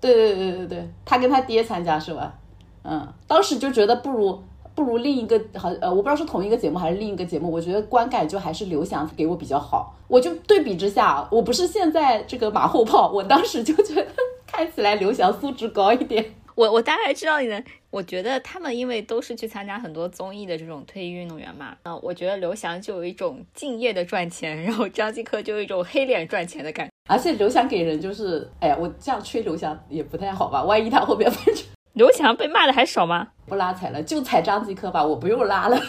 [0.00, 2.34] 对对对对对，他跟他爹参加是吧？
[2.82, 4.42] 嗯，当时就觉得不如
[4.74, 9.94] 不如另一个好呃，我不知道是同一个节目还是另一个节目，我觉得观感就还是刘翔给我比较好。
[10.08, 14.06] 我就对比之下，我不是现在这个马后炮，我当时就觉得
[14.46, 16.34] 看起来刘翔素质高一点。
[16.54, 26.92] 我我大概知道你的，我觉得他们因为都是去参加很多综艺的这种退役运动员嘛，嗯，我觉得刘翔就有一种敬业的赚钱，然后张继科就有一种黑脸赚钱的感觉。
[27.08, 30.62] 而且刘翔给人就是，哎呀，我这样吹刘翔也不太好吧？
[30.62, 31.54] 万一他后面被
[31.94, 33.28] 刘翔被骂的还少吗？
[33.46, 35.80] 不拉踩了，就踩张继科吧，我不用拉了。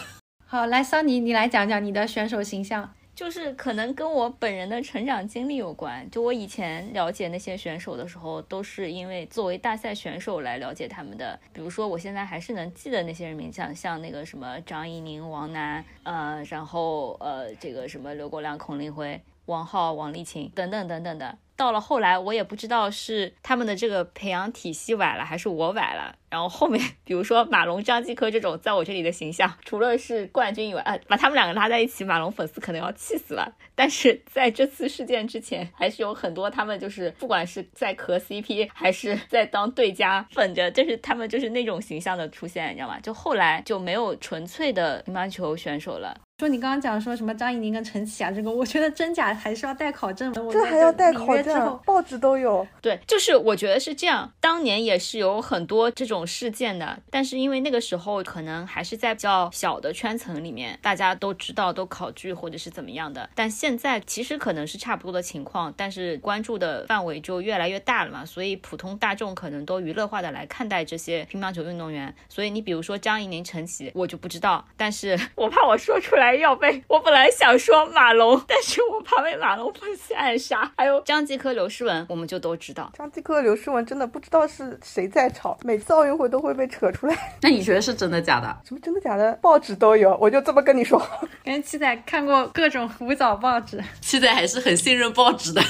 [0.46, 2.94] 好，来桑尼，你来讲讲你的选手形象。
[3.20, 6.10] 就是可能跟我本人的成长经历有关。
[6.10, 11.38] 就我以前了解那些选手的时候，都是因为作为大赛选手来了解他们的。
[11.52, 21.36] 比如说，我现在还是能记得那些人名，像像那个什么张怡宁、王楠，呃，然后呃，这个什么刘国梁、孔令辉、王浩、王励勤等等等等的。
[21.60, 26.16] 到了后来，我也不知道是他们的这个培养体系崴了，还是我崴了。
[26.30, 33.54] 然后后面，比如说马龙、张继科这种，在我这里的形象，除了是冠军以外，呃，把他们两个拉在一起，马龙粉丝可能要气死了。
[33.74, 42.98] 但是在这次事件之前，还是有很多他们就是不管是在磕 CP，还是在当对家粉着，就是他们就是那种形象的出现，你知道吗？
[43.00, 46.16] 就后来就没有纯粹的乒乓球选手了。
[46.40, 50.42] 说你刚刚讲说什么张怡宁跟陈启啊，这个我觉得真假还是要带考证的。
[50.50, 51.78] 这还要带考证？
[51.84, 52.66] 报纸都有。
[52.80, 54.32] 对，就是我觉得是这样。
[54.40, 63.28] 当年也是有很多这种事件的，但是因为那个时候可能还是在比较小的圈层里面，大家都知道都考据或者是怎么样的。
[63.34, 72.14] 但现在其实可能是差不多的情况，但是关注的范围就越来越大了嘛，所以普通大众可能都娱乐化的来看待这些乒乓球运动员。
[72.30, 76.29] 所以你比如说张怡宁、陈启，我就不知道，但是 我怕我说出来。
[76.34, 80.70] 要被我本来想说马龙，但是我怕被马龙粉丝暗杀。
[80.76, 82.90] 还有张继科、刘诗雯，我们就都知道。
[82.96, 87.36] 张继科、刘诗雯真的不知道是谁在吵，每次奥运会都会被扯出来。
[87.42, 88.56] 那你觉得是真的假的？
[88.64, 89.32] 什么真的假的？
[89.42, 90.98] 报纸都有，我就这么跟你说。
[91.44, 95.60] 感觉七仔看过各种舞蹈报纸，七仔还是很信任报纸的。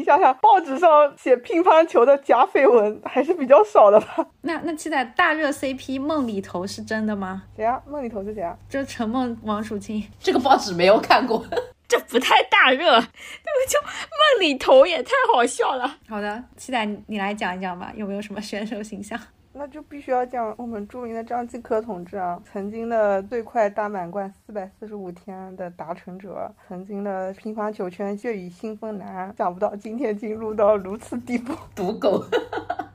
[0.00, 4.26] 你想想，报纸上写乒乓球的假绯闻还是比较少的吧？
[4.40, 7.42] 那那期待大热 CP 梦里头是真的吗？
[7.54, 7.78] 谁啊？
[7.86, 8.56] 梦里头是谁啊？
[8.66, 10.02] 就陈梦王楚钦。
[10.18, 11.44] 这个报纸没有看过，
[11.86, 12.86] 这不太大热。
[12.92, 13.04] 那个
[13.68, 15.98] 叫梦里头也太好笑了。
[16.08, 19.20] 好的，期待你来讲一讲吧，有没有什么选手形象？
[19.52, 32.24] 那就必须要讲我们著名的张继科同志啊，曾经的最快大满贯四百四十五天的达成者，曾经的乒乓球圈血雨腥风男，想不到今天进入到如此地步， 赌狗。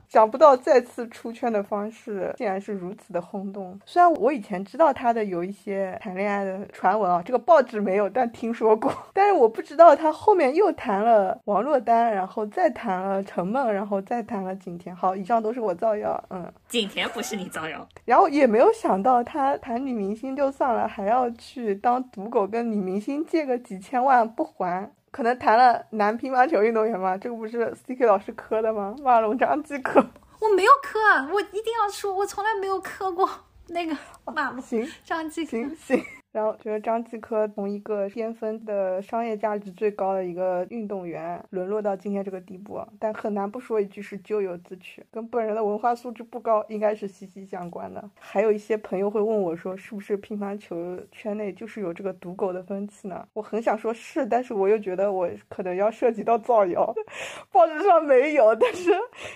[0.08, 3.78] 想不到再次出圈的方式竟然是如此的轰动。
[3.84, 8.92] 虽然我以前知道他的有一些谈恋爱的传闻啊，这个报纸没有，但听说过。
[9.12, 14.94] 但是我不知道他后面又谈了王珞丹，然后再谈了陈梦，然后再谈了景甜。
[14.94, 16.22] 好，以上都是我造谣。
[16.30, 17.86] 嗯，景甜不是你造谣。
[18.04, 24.90] 然后也没有想到他谈女明星就算了，还要去当赌狗，跟女明星借个几千万不还。
[25.16, 27.16] 可能谈了男乒乓球运动员吗？
[27.16, 28.94] 这个不是 C K 老师磕的吗？
[29.02, 29.98] 马龙张继科，
[30.38, 30.98] 我没有磕，
[31.32, 33.26] 我一定要说，我从来没有磕过
[33.68, 36.04] 那个马龙行张继行行。
[36.36, 48.10] 然后觉得张继科从一个巅峰的商业价值最高的一个运动员，沦落到今天这个地步，但很难不说一句是咎由自取，跟本人的文化素质不高应该是息息相关的。
[48.20, 53.26] 还有一些朋友会问我说，是不是乒乓球圈内就是有这个赌狗的风气呢？
[53.32, 56.94] 我很想说是，但是我又觉得我可能要涉及到造谣，
[57.50, 58.90] 报纸上没有，但是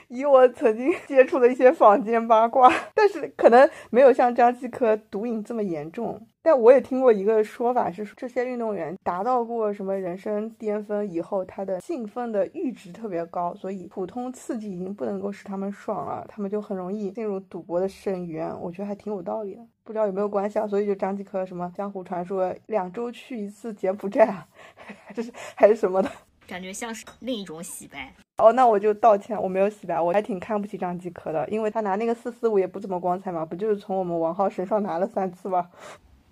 [0.09, 6.20] 以我曾经接触的一些坊间八卦，但是可能没有像张继科毒瘾这么严重。
[6.43, 18.51] 但我也听过一个说法，是这些运动员达到过什么人生巅峰以后，他的兴奋的阈值特别高，所以普通刺激已经不能够使他们爽了，他们就很容易进入赌博的深渊。
[18.59, 20.66] 我觉得还挺有道理的，不知道有没有关系啊？
[20.66, 24.49] 所以就张继科什么江湖传说两周去一次柬埔寨啊，
[25.05, 26.11] 还是还是什么的，
[26.49, 28.14] 感觉像是另一种洗白。
[28.38, 35.68] 哦，那我就道歉，我没有洗白，我还挺看不起张继科的，因为他拿那个四四五也不怎么光彩嘛，不就是从我们王浩身上拿了三次吗？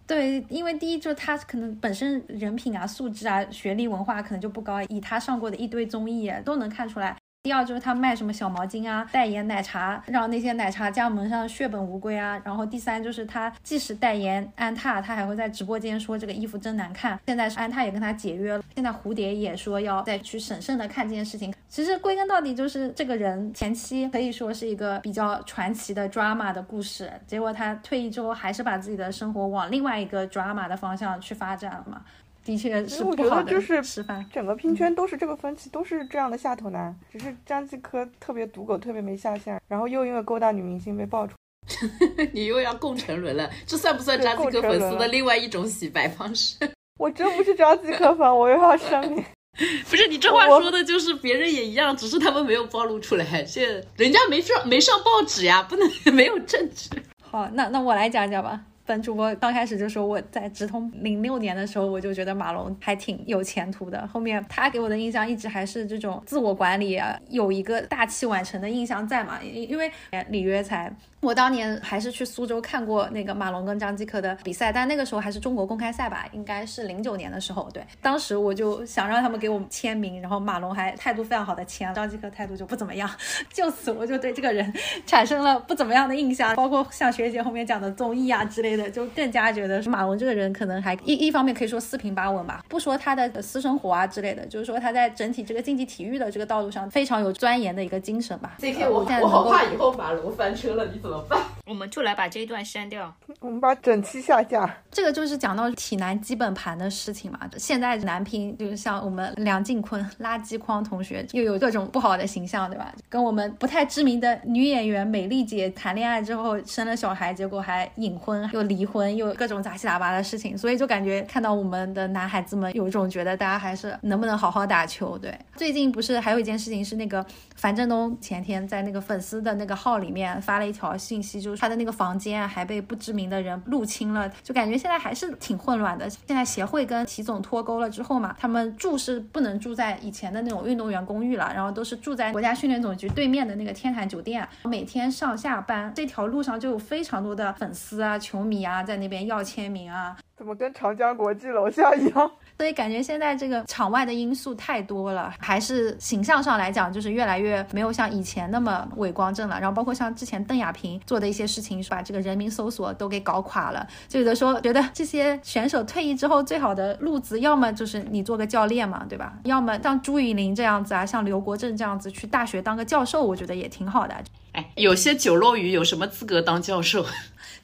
[0.08, 7.14] 对，因为第一就是他可能本身人品啊、素质啊、学历、文化可能就不高，以他上过的一堆综艺都能看出来。
[7.44, 12.38] 第二就是他卖什么小毛巾啊，代言奶茶，让那些奶茶加盟商血本无归啊。
[12.44, 17.18] 然后第三就是他即使代言安踏，他还会在直播间说这个衣服真难看。
[17.26, 21.54] 现在是安踏也跟他解约了，现在蝴蝶也说要再去审慎的看这件事情。
[21.68, 32.02] 其实归根到底就是这个人前期可以说是一个比较传奇的 drama 的故事，结果他退役之后还是把自己的生活往另外一个 drama 的方向去发展了嘛。
[32.48, 34.24] 的确是不好的示范。
[34.32, 36.98] 整个拼圈都是这个风气，都是这样的下头男。
[37.12, 41.34] 只是张继科特别赌狗，特别没下限，然后又因为勾搭女明星被爆出。
[42.32, 46.56] 你又要共沉沦了，这算不算张继科粉丝的另外一种洗白方式？
[46.98, 49.22] 我真不是张继科粉，我又要声明。
[49.90, 53.42] 不是你这话说的，就是别人也一样，只是他们没有暴露出来。
[53.42, 56.88] 这人家没上没上报纸呀，不能没有证据。
[57.22, 58.58] 好，那那我来讲讲吧。
[58.88, 64.08] 本主播刚开始就说我在直通零六年的时候，我就觉得马龙还挺有前途的。
[64.08, 69.38] 后面他给我的印象一直还是这种自我管理啊，有一个大器晚成的印象在嘛。
[69.42, 69.92] 因为
[70.30, 70.90] 里约才。
[71.20, 77.68] 我当年还是去苏州看过那个马龙跟张继科的比赛，但那个时候还是中国公开赛吧，应该是零九年的时候。
[77.74, 83.10] 对，当时我就想让他们给我们签名，然后马龙还态度非常好的签，张继科态度就不怎么样。
[83.52, 84.72] 就此我就对这个人
[85.06, 98.56] 产生了不怎么样的印象，包括像学姐后面讲的综艺啊之类的，就更加觉得马龙这个人可能还一一方面可以说四平八稳吧，不说他的私生活啊之类的，就是说他在整体这个竞技体育的这个道路上非常有钻研的一个精神吧。
[98.58, 101.40] J K，我我好怕以后马龙翻车了，你怎么办？
[101.66, 104.76] 我们就来把这一段删掉，我们把整期下架。
[104.90, 107.38] 这个就是讲到体男基本盘的事情嘛。
[107.58, 112.92] 现在男乒就是像我们梁靖昆垃圾筐同学，又有各种不好的形象，对吧？
[113.10, 120.56] 跟我们不太知名的女演员美丽姐谈恋爱之后生了小孩，结果还隐婚又离婚，又各种杂七杂八的事情。
[120.56, 125.18] 所以就感觉看到我们的男孩子们有一种觉得大家还是能不能好好打球？
[125.18, 136.08] 对，最近不是还有一件事情是那个樊振东前天在那个粉丝的那个号里面发了一条信息，就是他的那个房间还被不知名的人入侵了，就感觉现在还是挺混乱的。
[136.08, 144.48] 现在协会跟体总脱钩了之后嘛，他们住是不能住在以前的那种运动员公寓了，然后都是住在国家训练总局对面的那个天坛酒店。
[144.62, 150.16] 每天上下班这条路上就有非常多的粉丝啊、球迷啊在那边要签名啊。
[150.36, 152.30] 怎么跟长江国际楼下一样？
[152.58, 159.60] 所以感觉现在这个场外的因素太多了，还是形象上来讲，就是越来越没有像以前那么伟光正了。
[159.60, 163.86] 然后包括像之前邓亚萍做的一些事情，把这个人民搜索都给搞垮了。
[164.08, 169.34] 就有的说，觉得这些选手退役之后最好的路子，要么就是你做个教练嘛，对吧？
[169.44, 174.16] 要么像朱雨玲这样子啊，像刘国正这样子去大学当个教授，我觉得也挺好的。
[174.50, 177.06] 哎，有些酒漏鱼有什么资格当教授？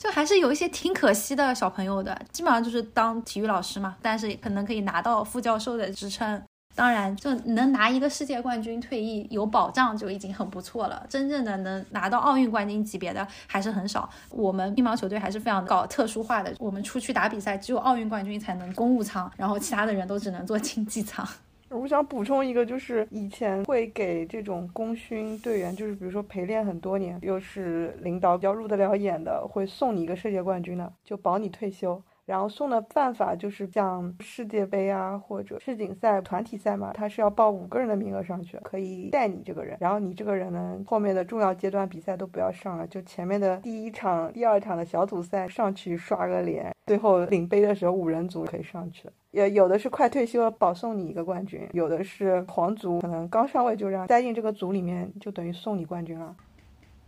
[0.05, 6.43] 就还是有一些挺可惜的小朋友的，基本上就是当体育老师嘛，但是可能可以拿到副教授的职称。
[6.75, 11.07] 当然，就能拿一个世界冠军退役有保障就已经很不错了。
[11.09, 14.07] 真正的能拿到奥运冠军级别的还是很少。
[14.29, 21.27] 我们乒乓球队还是非常搞特殊化的，我们出去打比赛只有奥运冠军才能公务舱，然后其他的人都只能坐经济舱。
[21.75, 32.01] 我想补充一个，就是以前会给这种功勋队员，就是比如说陪练很多年，又是领导比较入得了眼的，会送你一个世界冠军的，就保你退休。
[32.27, 39.77] 然后送的办法就是像世界杯啊，或者世锦赛团体赛嘛，他是要报五个人的名额上去，可以带你这个人。
[39.79, 49.13] 然后你这个人呢，后面的重要阶段比赛都不要上了，就前面的第一场、第二场的小组赛上去刷个脸，最后领杯的时候五人组可以上去了。
[49.33, 56.35] 也有的是快退休了，保送你一个冠军；有的是皇族，可能刚上位就让塞进这个组里面，就等于送你冠军了。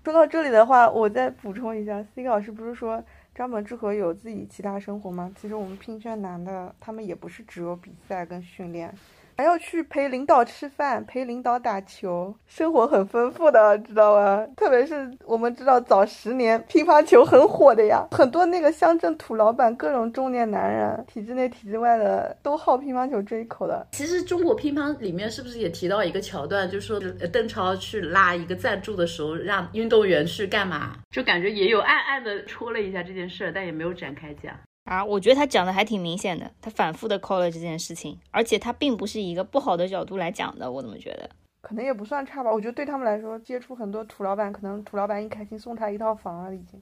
[0.04, 3.02] 说到这里的话，我再补充一下，C 老师不是说。
[3.36, 5.30] 张本智和有自己其他生活吗？
[5.38, 8.94] 其实我们拼圈男的，他们也不是只有比赛跟训练。
[9.36, 14.46] 还要去陪领导吃饭，陪领导打球，生活很丰富的，知道吗？
[14.56, 23.86] 特别是我们知道早十年乒乓球很火的呀，很多那个乡镇土老板，各种中年男人，体制内、体制外的都好乒乓球这一口的。
[23.92, 30.96] 其实中国乒乓里面是不是也提到一个桥段，就是说邓超去拉一个赞助的时候，让运动员去干嘛？
[31.10, 34.54] 就感觉也有暗暗的戳了一下这件事，但也没有展开讲。
[34.86, 41.28] 啊，我觉得他讲的还挺明显的，他反复的 call 了这件事情，而且他并不是以一个不好的角度来讲的，我怎么觉得？
[41.60, 46.80] 可能也不算差吧，我觉得对他们来说，接触很多土老板，可能土老板一开心送他一套房了，已经。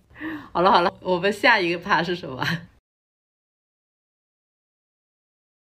[0.52, 2.44] 好了好了，我们下一个趴是什么？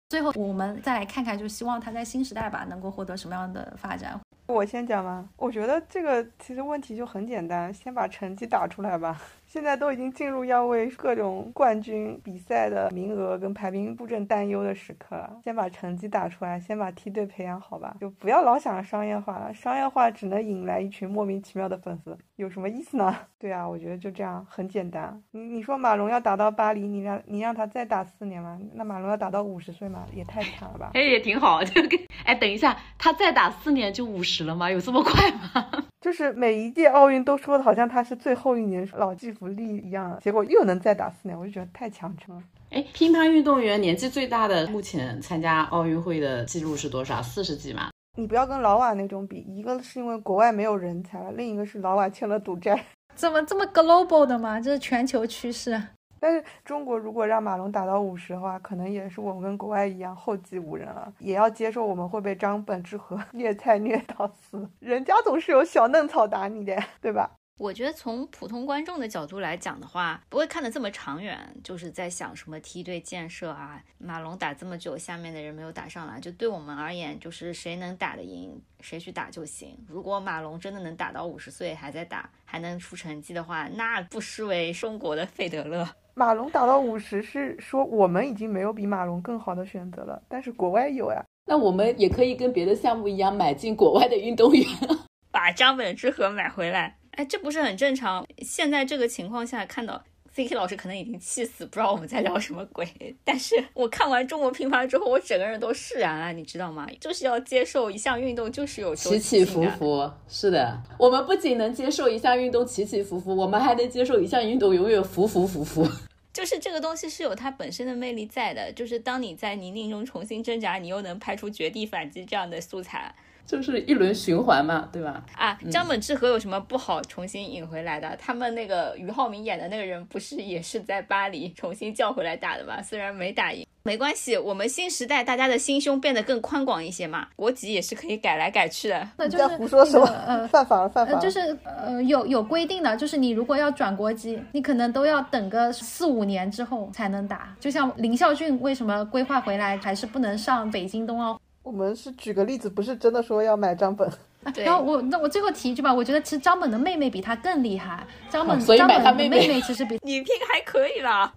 [0.10, 4.20] 最后我们再来看看，就希望他在新时代吧，能够获得什么样的发展？
[4.46, 5.28] 我先讲吗？
[5.38, 9.20] 我觉得这个其实问题就很简单，先把成绩打出来吧。
[9.52, 15.40] 现在都已经进入要为各种冠军比赛的名额跟排名布阵担忧的时刻了。
[15.44, 19.52] 先把成绩打出来，先把梯队培养好吧，就不要老想着商业化了。
[19.52, 23.16] 商业化只能引来一群莫名其妙的粉丝，有什么意思呢？
[23.40, 25.20] 对啊，我觉得就这样很简单。
[25.32, 28.60] 你你说马龙要打到巴黎，你让你让他再打四年吗？
[28.76, 30.06] 那马龙要打到五十岁吗？
[30.14, 30.92] 也太惨了吧！
[30.94, 34.70] 哎，也挺好，就跟哎，等一下，他再打四年就五十了吗？
[34.70, 35.86] 有这么快吗？
[36.00, 42.44] 就是每一届奥运都说的好像他是最后一年老骥伏枥一样，结果又能再打四年，我就觉得太强撑了。
[42.72, 47.22] 哎，乒乓运动员年纪最大的目前参加奥运会的记录是多少？
[47.22, 47.90] 四十几嘛？
[48.18, 52.78] 你不要跟老瓦那种比，一个是因为国外没有人才了，另一个是老瓦欠了赌债。
[53.16, 54.60] 怎么这么 global 的吗？
[54.60, 55.82] 这是全球趋势。
[56.22, 64.70] 但是中国如果让马龙打到五十的话，可能也是我们跟国外一样后继无人了，也要接受我们会被张本智和 虐菜虐到死。
[64.80, 67.32] 人家总是有小嫩草打你的，对吧？
[67.60, 73.84] 我觉得从普通观众的角度来讲的话，不会看得这么长远，就是在想什么梯队建设啊。
[73.98, 79.78] 马龙打这么久，下面的人没有打上来，就对我们而言，就是谁能打得赢，谁去打就行。
[79.90, 85.86] 如果马龙真的能打到五十岁还在打，还能出成绩的话，那不失为中国的费德勒。
[86.14, 91.22] 马龙打到五十是说我们已经没有比马龙更好的选择了，但是国外有呀。
[91.46, 94.66] 那我们也可以跟别的项目一样买进国外的运动员，
[95.30, 96.96] 把张本智和买回来。
[97.12, 98.26] 哎，这不是很正常？
[98.40, 102.88] 现在这个情况下，看到 C K 老师可能已经气死，不知道我们在聊什么鬼。
[103.26, 106.88] 但是我看完中国乒乓之后，我整个人都释然了，你知道吗？
[107.00, 110.10] 就是要接受一项运动就是有起起伏伏。
[110.30, 115.86] 是的，我们不仅能接受一项运动起起伏伏，我们还能接受一项运动永远浮浮浮浮。
[116.32, 123.14] 就是这个东西是有它本身的魅力在的，就是当你在泥泞中重新挣扎，你又能拍出绝地反击这样的素材。
[123.50, 125.24] 就是一轮循环嘛，对吧？
[125.36, 128.16] 啊，张本智和有什么不好重新引回来的？
[128.22, 132.80] 他们那个俞灏明演的那个人，不是也是在巴黎重新叫回来打的吗？
[132.84, 139.10] 虽然没打赢，没关系，我们新时代大家的心胸变得更宽广一些嘛，国籍也是可以改来改去的。
[139.18, 140.06] 那就是胡说什么？
[140.28, 141.20] 呃，犯法了，犯法了。
[141.20, 147.56] 就是呃，有有规定的，就是你如果要转国籍，你可能都要等个四五年之后才能打。
[147.60, 151.42] 就像林孝俊为什么规划回来还是不能上北京冬奥？
[151.64, 154.10] 我们是举个例子，不是真的说要买张本。
[154.56, 158.06] 然后我那我最后提一句吧，我觉得其实张本的妹妹比他更厉害。
[158.30, 161.34] 张本所以买他妹妹其实比女乒还可以啦，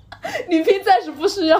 [0.49, 1.59] 女乒暂时不需要。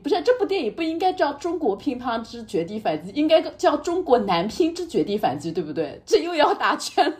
[0.00, 6.00] 不是这部电影不应该叫《中国乒乓之绝地反击》，应该叫《中国男乒之绝地反击》，对不对？
[6.06, 7.16] 这又要打拳了，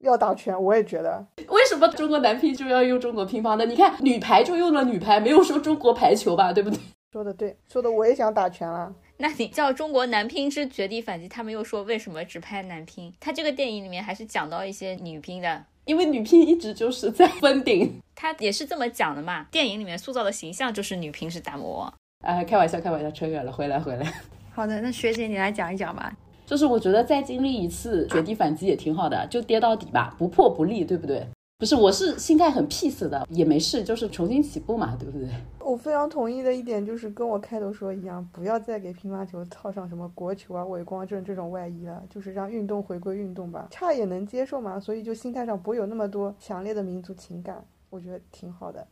[0.00, 1.24] 要打拳，我也觉得。
[1.48, 3.66] 为什么中国男乒就要用中国乒乓呢？
[3.66, 6.78] 你看女排就用了女排，没有说中国排球吧，对不对？
[7.12, 8.92] 说的对，说的我也想打拳了。
[9.22, 13.14] 那你叫《中国男乒之绝地反击》，他们又说为什么只拍男乒？
[13.20, 19.46] 他这个电影里面还是讲到一些女乒的，因为女乒一直就是在 封顶，他也是这么讲的嘛。
[19.52, 21.94] 电影里面塑造的形象就是女乒是大魔王。
[22.24, 24.12] 哎，开玩笑，开玩笑，扯远了，回来，回来。
[24.52, 26.12] 好的，那学姐你来讲一讲吧。
[26.44, 31.24] 就是我觉得再经历一次绝地反击也挺好的，就跌到底吧，不破不立，对不对？
[31.62, 35.28] 不是，我是心态很 peace 的，也没事，就是重新起步嘛，对不对？
[35.60, 48.84] 我非常同意的一点就是跟我开头说一样，不要再给乒乓球套上什么国球啊、伪光正这种外衣了，就是让运动回归运动吧，差也能接受嘛，所以就心态上不会有那么多强烈的民族情感，我觉得挺好的。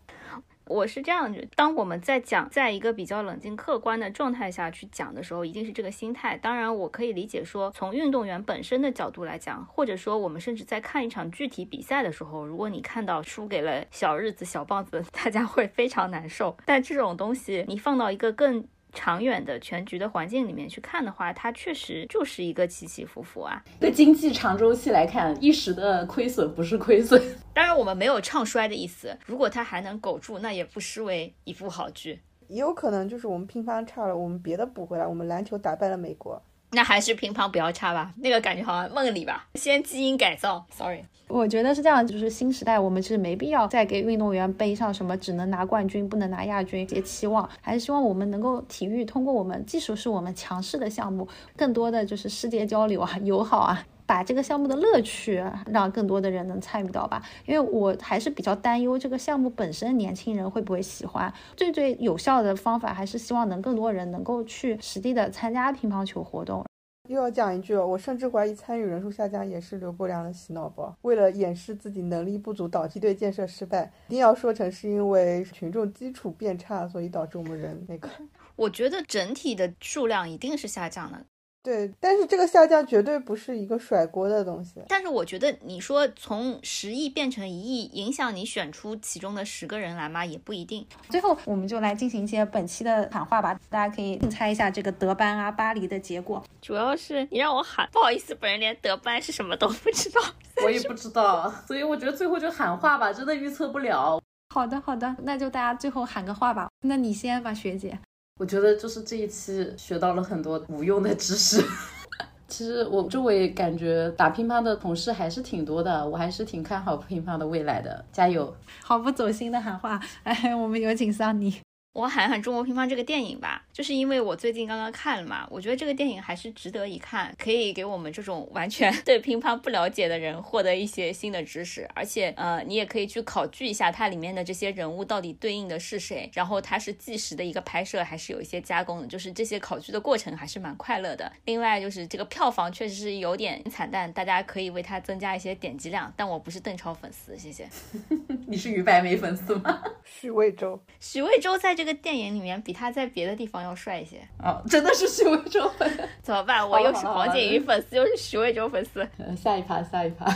[0.70, 6.36] 我是这样，当我们在讲，在一个比较冷静客观的状态下去讲的时候，一定是这个心态。
[6.36, 16.56] 当然，我可以理解说，从运动员本身的角度来讲，或者说我们甚至在看一场具体比赛的时候，如果你看到输给了小日子、小棒子， 大家会非常难受。
[16.64, 23.62] 但这种东西，你放到一个更长远的全局的环境里面去看的话，它确实就是一个起起伏伏啊。
[23.78, 27.20] 对经济长周期来看，一时的亏损不是亏损。
[27.52, 29.16] 当然，我们没有唱衰的意思。
[29.26, 32.20] 如果它还能苟住，那也不失为一部好剧。
[32.48, 36.42] 也有可能就是我们乒乓差了，我们别的补回来，我们篮球打败了美国。
[36.72, 39.46] 那还是乒乓不要差吧，那个感觉好像梦里吧。
[39.54, 41.04] 先基因改造，sorry。
[41.26, 53.86] 我觉得是这样，就是新时代，我们是没必要再给运动员背上什么只能拿冠军不能拿亚军这些期望，还是希望我们能够体育通过我们技术是我们强势的项目，更多的就是世界交流啊，友好啊。
[54.10, 61.32] 把这个项目的乐趣让更多的人能参与到吧，因为我还是比较担忧这个项目本身年轻人会不会喜欢。
[61.56, 66.64] 最最有效的方法还是希望能更多人能够去实地的参加乒乓球活动。
[67.08, 78.08] 又要讲一句，我甚至怀疑参与人数下降也是刘伯良的洗脑包，为了掩饰自己能力不足导梯队建设失败，一定要说成是因为群众基础变差，所以导致我们人那个。
[78.56, 81.24] 我觉得整体的数量一定是下降的。
[81.62, 84.80] 对，但是这个下降绝对不是一个甩锅的东西。
[84.88, 90.24] 但是我觉得你说从十亿变成一亿，影响你选出其中的十个人来吗？
[90.24, 90.86] 也不一定。
[91.10, 96.42] 最后，我们就来进行一些本期的喊话吧，大家可以猜一下这个德班啊、巴黎的结果。
[96.62, 100.20] 主要是你让我喊，不好意思，本人连德班是什么都不知道，
[100.64, 104.18] 我也不知道，所以我觉得最后就喊话吧，真的预测不了。
[104.54, 106.70] 好的，好的，那就大家最后喊个话吧。
[106.80, 107.98] 那你先吧，学姐。
[108.40, 111.62] 我觉得就是这一期学到了很多无用的知识。
[112.48, 118.56] 其实我周围感觉打乒乓的同事还是挺多的，我还是挺看好乒乓的未来的，加油！
[118.82, 121.54] 毫不走心的喊话，哎，我们有请桑尼。
[121.92, 141.32] 我喊喊《中国乒乓》这个电影吧，就是因为我最近刚刚看了嘛，我觉得这个电影还是值得一看，可以给我们这种完全 对乒乓不了解的人获得一些新的知识，而且呃，你也可以去考据一下它里面的这些人物到底对应的是谁，然后它是纪实的一个拍摄还是有一些加工的，就是这些考据的过程还是蛮快乐的。
[141.46, 147.66] 另外就是这个票房确实是有点惨淡，大家可以为它增加一些点击量，但我不是邓超粉丝，谢谢。
[148.46, 149.82] 你是于白眉粉丝吗？
[150.04, 151.70] 许魏洲，许魏洲在。
[151.70, 155.90] 这个电影里面比他在别的地方要帅一些哦，真的是许魏洲粉，
[156.22, 156.68] 怎么办？
[156.68, 159.06] 我又是黄景瑜粉丝，又是许魏洲粉丝。
[159.36, 160.26] 下一趴，下一趴。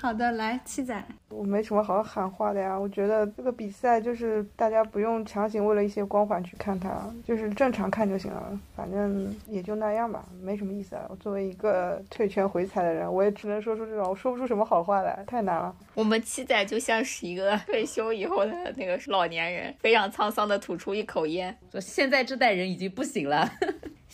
[0.00, 2.74] 好的，来七仔，我没什么好喊话的呀。
[2.74, 6.90] 我觉得这个比赛就是大家不用强行为了一些光环去看它，
[7.22, 8.58] 就是正常看就行了。
[8.74, 11.04] 反正也就那样吧，没什么意思啊。
[11.10, 15.76] 我作为一个退圈回踩的人，我也只能说出这种，我说不出什么好话来，太难了。
[15.94, 23.46] 我们七仔就像是一个退休以后的那个老年人，非常沧桑的吐出一口烟，说现在这代人已经不行了。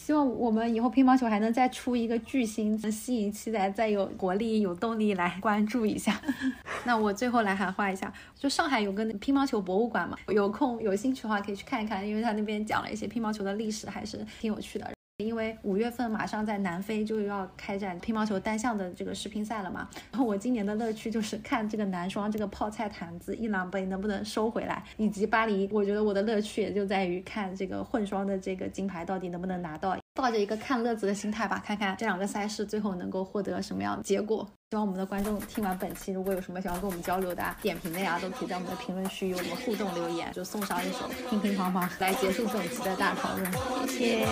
[0.06, 6.22] 希望我们以后乒乓球还能再出一个巨星，能吸引期待，再有活力、有动力来关注一下。
[6.86, 14.95] 那我最后来喊话一下，就上海有个乒乓球博物馆嘛，有空有兴趣的话可以去看一看，因为他那边讲了一些乒乓球的历史，还是挺有趣的。
[15.24, 34.48] 因为五月份马上在南非就要开展乒乓球单项的这个世乒赛了嘛，然后我今年的乐趣就是看这个男双这个泡菜坛子伊朗杯能不能收回来，以及巴黎，我觉得我的乐趣也就在于看这个混双的这个金牌到底能不能拿到，抱着一个看乐子的心态吧，看看这两个赛事最后能够获得什么样的结果。
[34.70, 43.52] 希望我们的观众听完本期，如果有什么想要跟我们交流的、点评的呀，都可以在我们的评论区与我们互动留言，就送上一首乒乒乓乓来结束本期的大讨论。
[43.86, 44.26] 谢谢，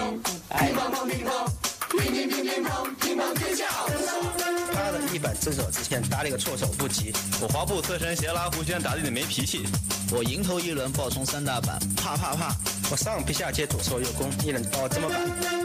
[0.48, 0.72] 拜。
[4.72, 7.12] 他的一板正手之前打了个措手不及。
[7.40, 9.64] 我滑步侧身斜拉弧圈打的你没脾气。
[10.10, 12.56] 我迎头一轮爆冲三大板，啪啪啪。
[12.90, 15.63] 我上劈下接左手右攻，你能把我怎么办？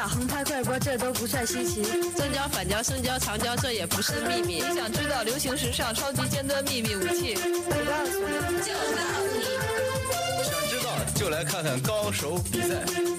[0.00, 1.82] 打横拍快播，这都不算稀奇。
[2.16, 4.62] 正交反交、生交长交，这也不是秘密。
[4.62, 7.36] 你想知道流行时尚超级尖端秘密武器？
[7.36, 8.32] 我告诉你，
[8.64, 9.44] 就告诉你。
[10.42, 12.68] 想知道就来看看高手比赛。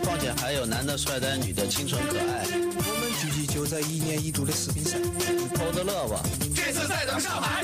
[0.04, 2.48] 况且还有男的帅呆，女的清纯可爱。
[2.50, 4.98] 我们聚集就在一年一度的世乒赛，
[5.54, 6.24] 偷着乐吧。
[6.56, 7.64] 这次赛等上海。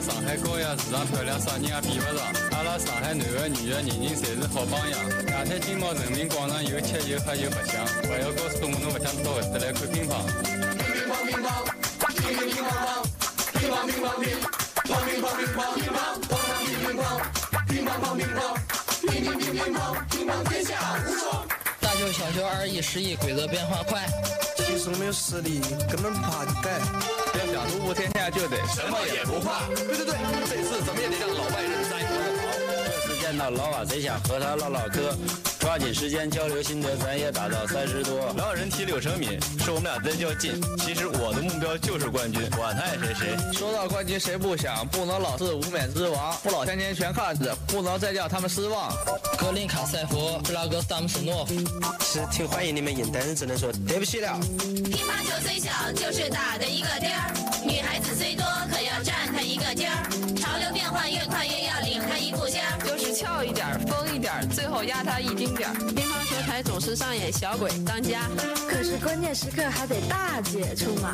[0.00, 2.26] 上海高雅，时尚漂亮，啥人也比不上。
[2.52, 4.98] 阿拉上海男的女的，人人侪是好榜样。
[5.32, 7.84] 外滩金茂人民广场，有吃有喝有白相。
[8.04, 10.12] 我要告诉我，侬不想到外来看乒乓。
[10.86, 11.48] 乒乓乒乓，
[12.08, 13.02] 乒乒乒乓乓，
[13.54, 14.24] 乒乓乒乓乒，
[14.84, 15.98] 乓乒乓乒乓，
[17.66, 18.52] 乒乓乒乓乓，
[19.06, 19.80] 乒乓乒乓乓，
[20.10, 20.70] 乒乓天下
[21.06, 21.24] 无双。
[21.80, 24.06] 大球小球二一十一规则变化快，
[24.56, 27.25] 其实没有实力，根本不怕你改。
[27.56, 29.66] 想独步天下就得什么也不怕。
[29.68, 30.12] 对对对，
[30.46, 32.05] 这次怎么也得让老外认栽。
[33.26, 35.12] 见到老瓦，贼想和他唠唠嗑。
[35.58, 38.32] 抓紧时间交流心得，咱也打到三十多。
[38.36, 40.62] 老有人提柳成敏，说我们俩真较劲。
[40.78, 43.36] 其实我的目标就是冠军，管他爱谁谁。
[43.52, 44.86] 说到冠军谁不想？
[44.86, 48.94] 不能老是无冕之王，不老天天全看着，不能再叫他们失望。
[49.36, 51.54] 格林卡塞夫、布拉格斯达姆斯诺夫，
[52.04, 54.38] 是挺欢迎你们赢，但是只能说对不起了。
[54.38, 57.34] 乒乓球虽小，就是打的一个颠儿；
[57.66, 60.06] 女孩子虽多，可要站它一个尖儿。
[60.36, 61.65] 潮流变化越快，越
[64.82, 65.74] 一点，最后压他一丁点儿。
[65.94, 68.28] 乒乓球台总是上演小鬼当家，
[68.68, 71.12] 可是关键时刻还得大姐出马。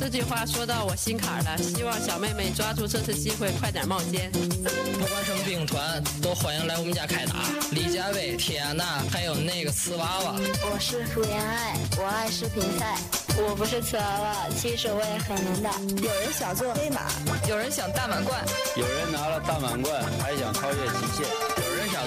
[0.00, 4.30] 这句话说到我心坎了，希望小妹妹抓住这次机会，快点冒尖。
[4.30, 7.34] 不管什么兵团，都欢迎来我们家开打。
[7.72, 10.34] 李佳薇、铁安娜，还有那个瓷娃娃。
[10.70, 12.96] 我是福原爱，我爱视频赛。
[13.40, 15.70] 我不是瓷娃娃，其实我也很能打。
[16.02, 17.02] 有人想做黑马，
[17.48, 18.44] 有人想大满贯，
[18.76, 21.26] 有人拿了大满贯还想超越极限，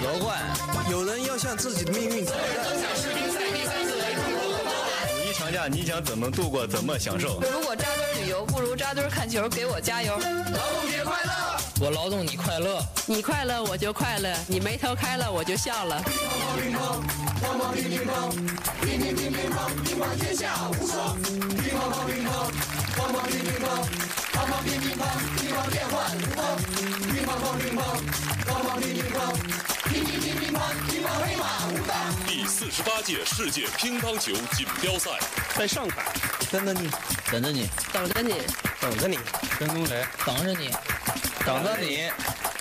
[0.00, 0.38] 夺冠，
[0.90, 2.40] 有人要向自己的命运挑战。
[5.14, 7.40] 五一长假你想怎么度过，怎么享受？
[7.40, 10.14] 如果扎堆旅游不如扎堆看球，给我加油！
[10.14, 11.41] 劳动节快乐！
[11.82, 16.00] 我劳动你快乐，你快乐我就快乐，你眉头开了我就笑了。
[16.54, 17.02] 乒乓
[17.42, 18.30] 乒乓乒乒乓，
[18.86, 21.18] 乒乒乒乒乓，乒乓天下无双。
[21.18, 22.30] 乒乓乓乒乓，
[22.94, 23.82] 乓乓乒乒乓，
[24.30, 25.02] 乓乓乒乒乓，
[25.34, 26.54] 乒乓变幻无方。
[27.10, 27.82] 乒乓乓乒乓，
[28.46, 29.18] 乓乓乒乒乓，
[29.90, 31.98] 乒乒乒乒乓，乒乓黑马无当。
[32.28, 35.10] 第四十八届世界乒乓球锦标赛
[35.56, 36.14] 在上海，
[36.48, 36.88] 等着你，
[37.32, 38.34] 等着你，等着你，
[38.80, 39.18] 等着你，
[39.58, 40.06] 跟踪谁？
[40.24, 40.70] 等着你，
[41.44, 42.51] 等着你。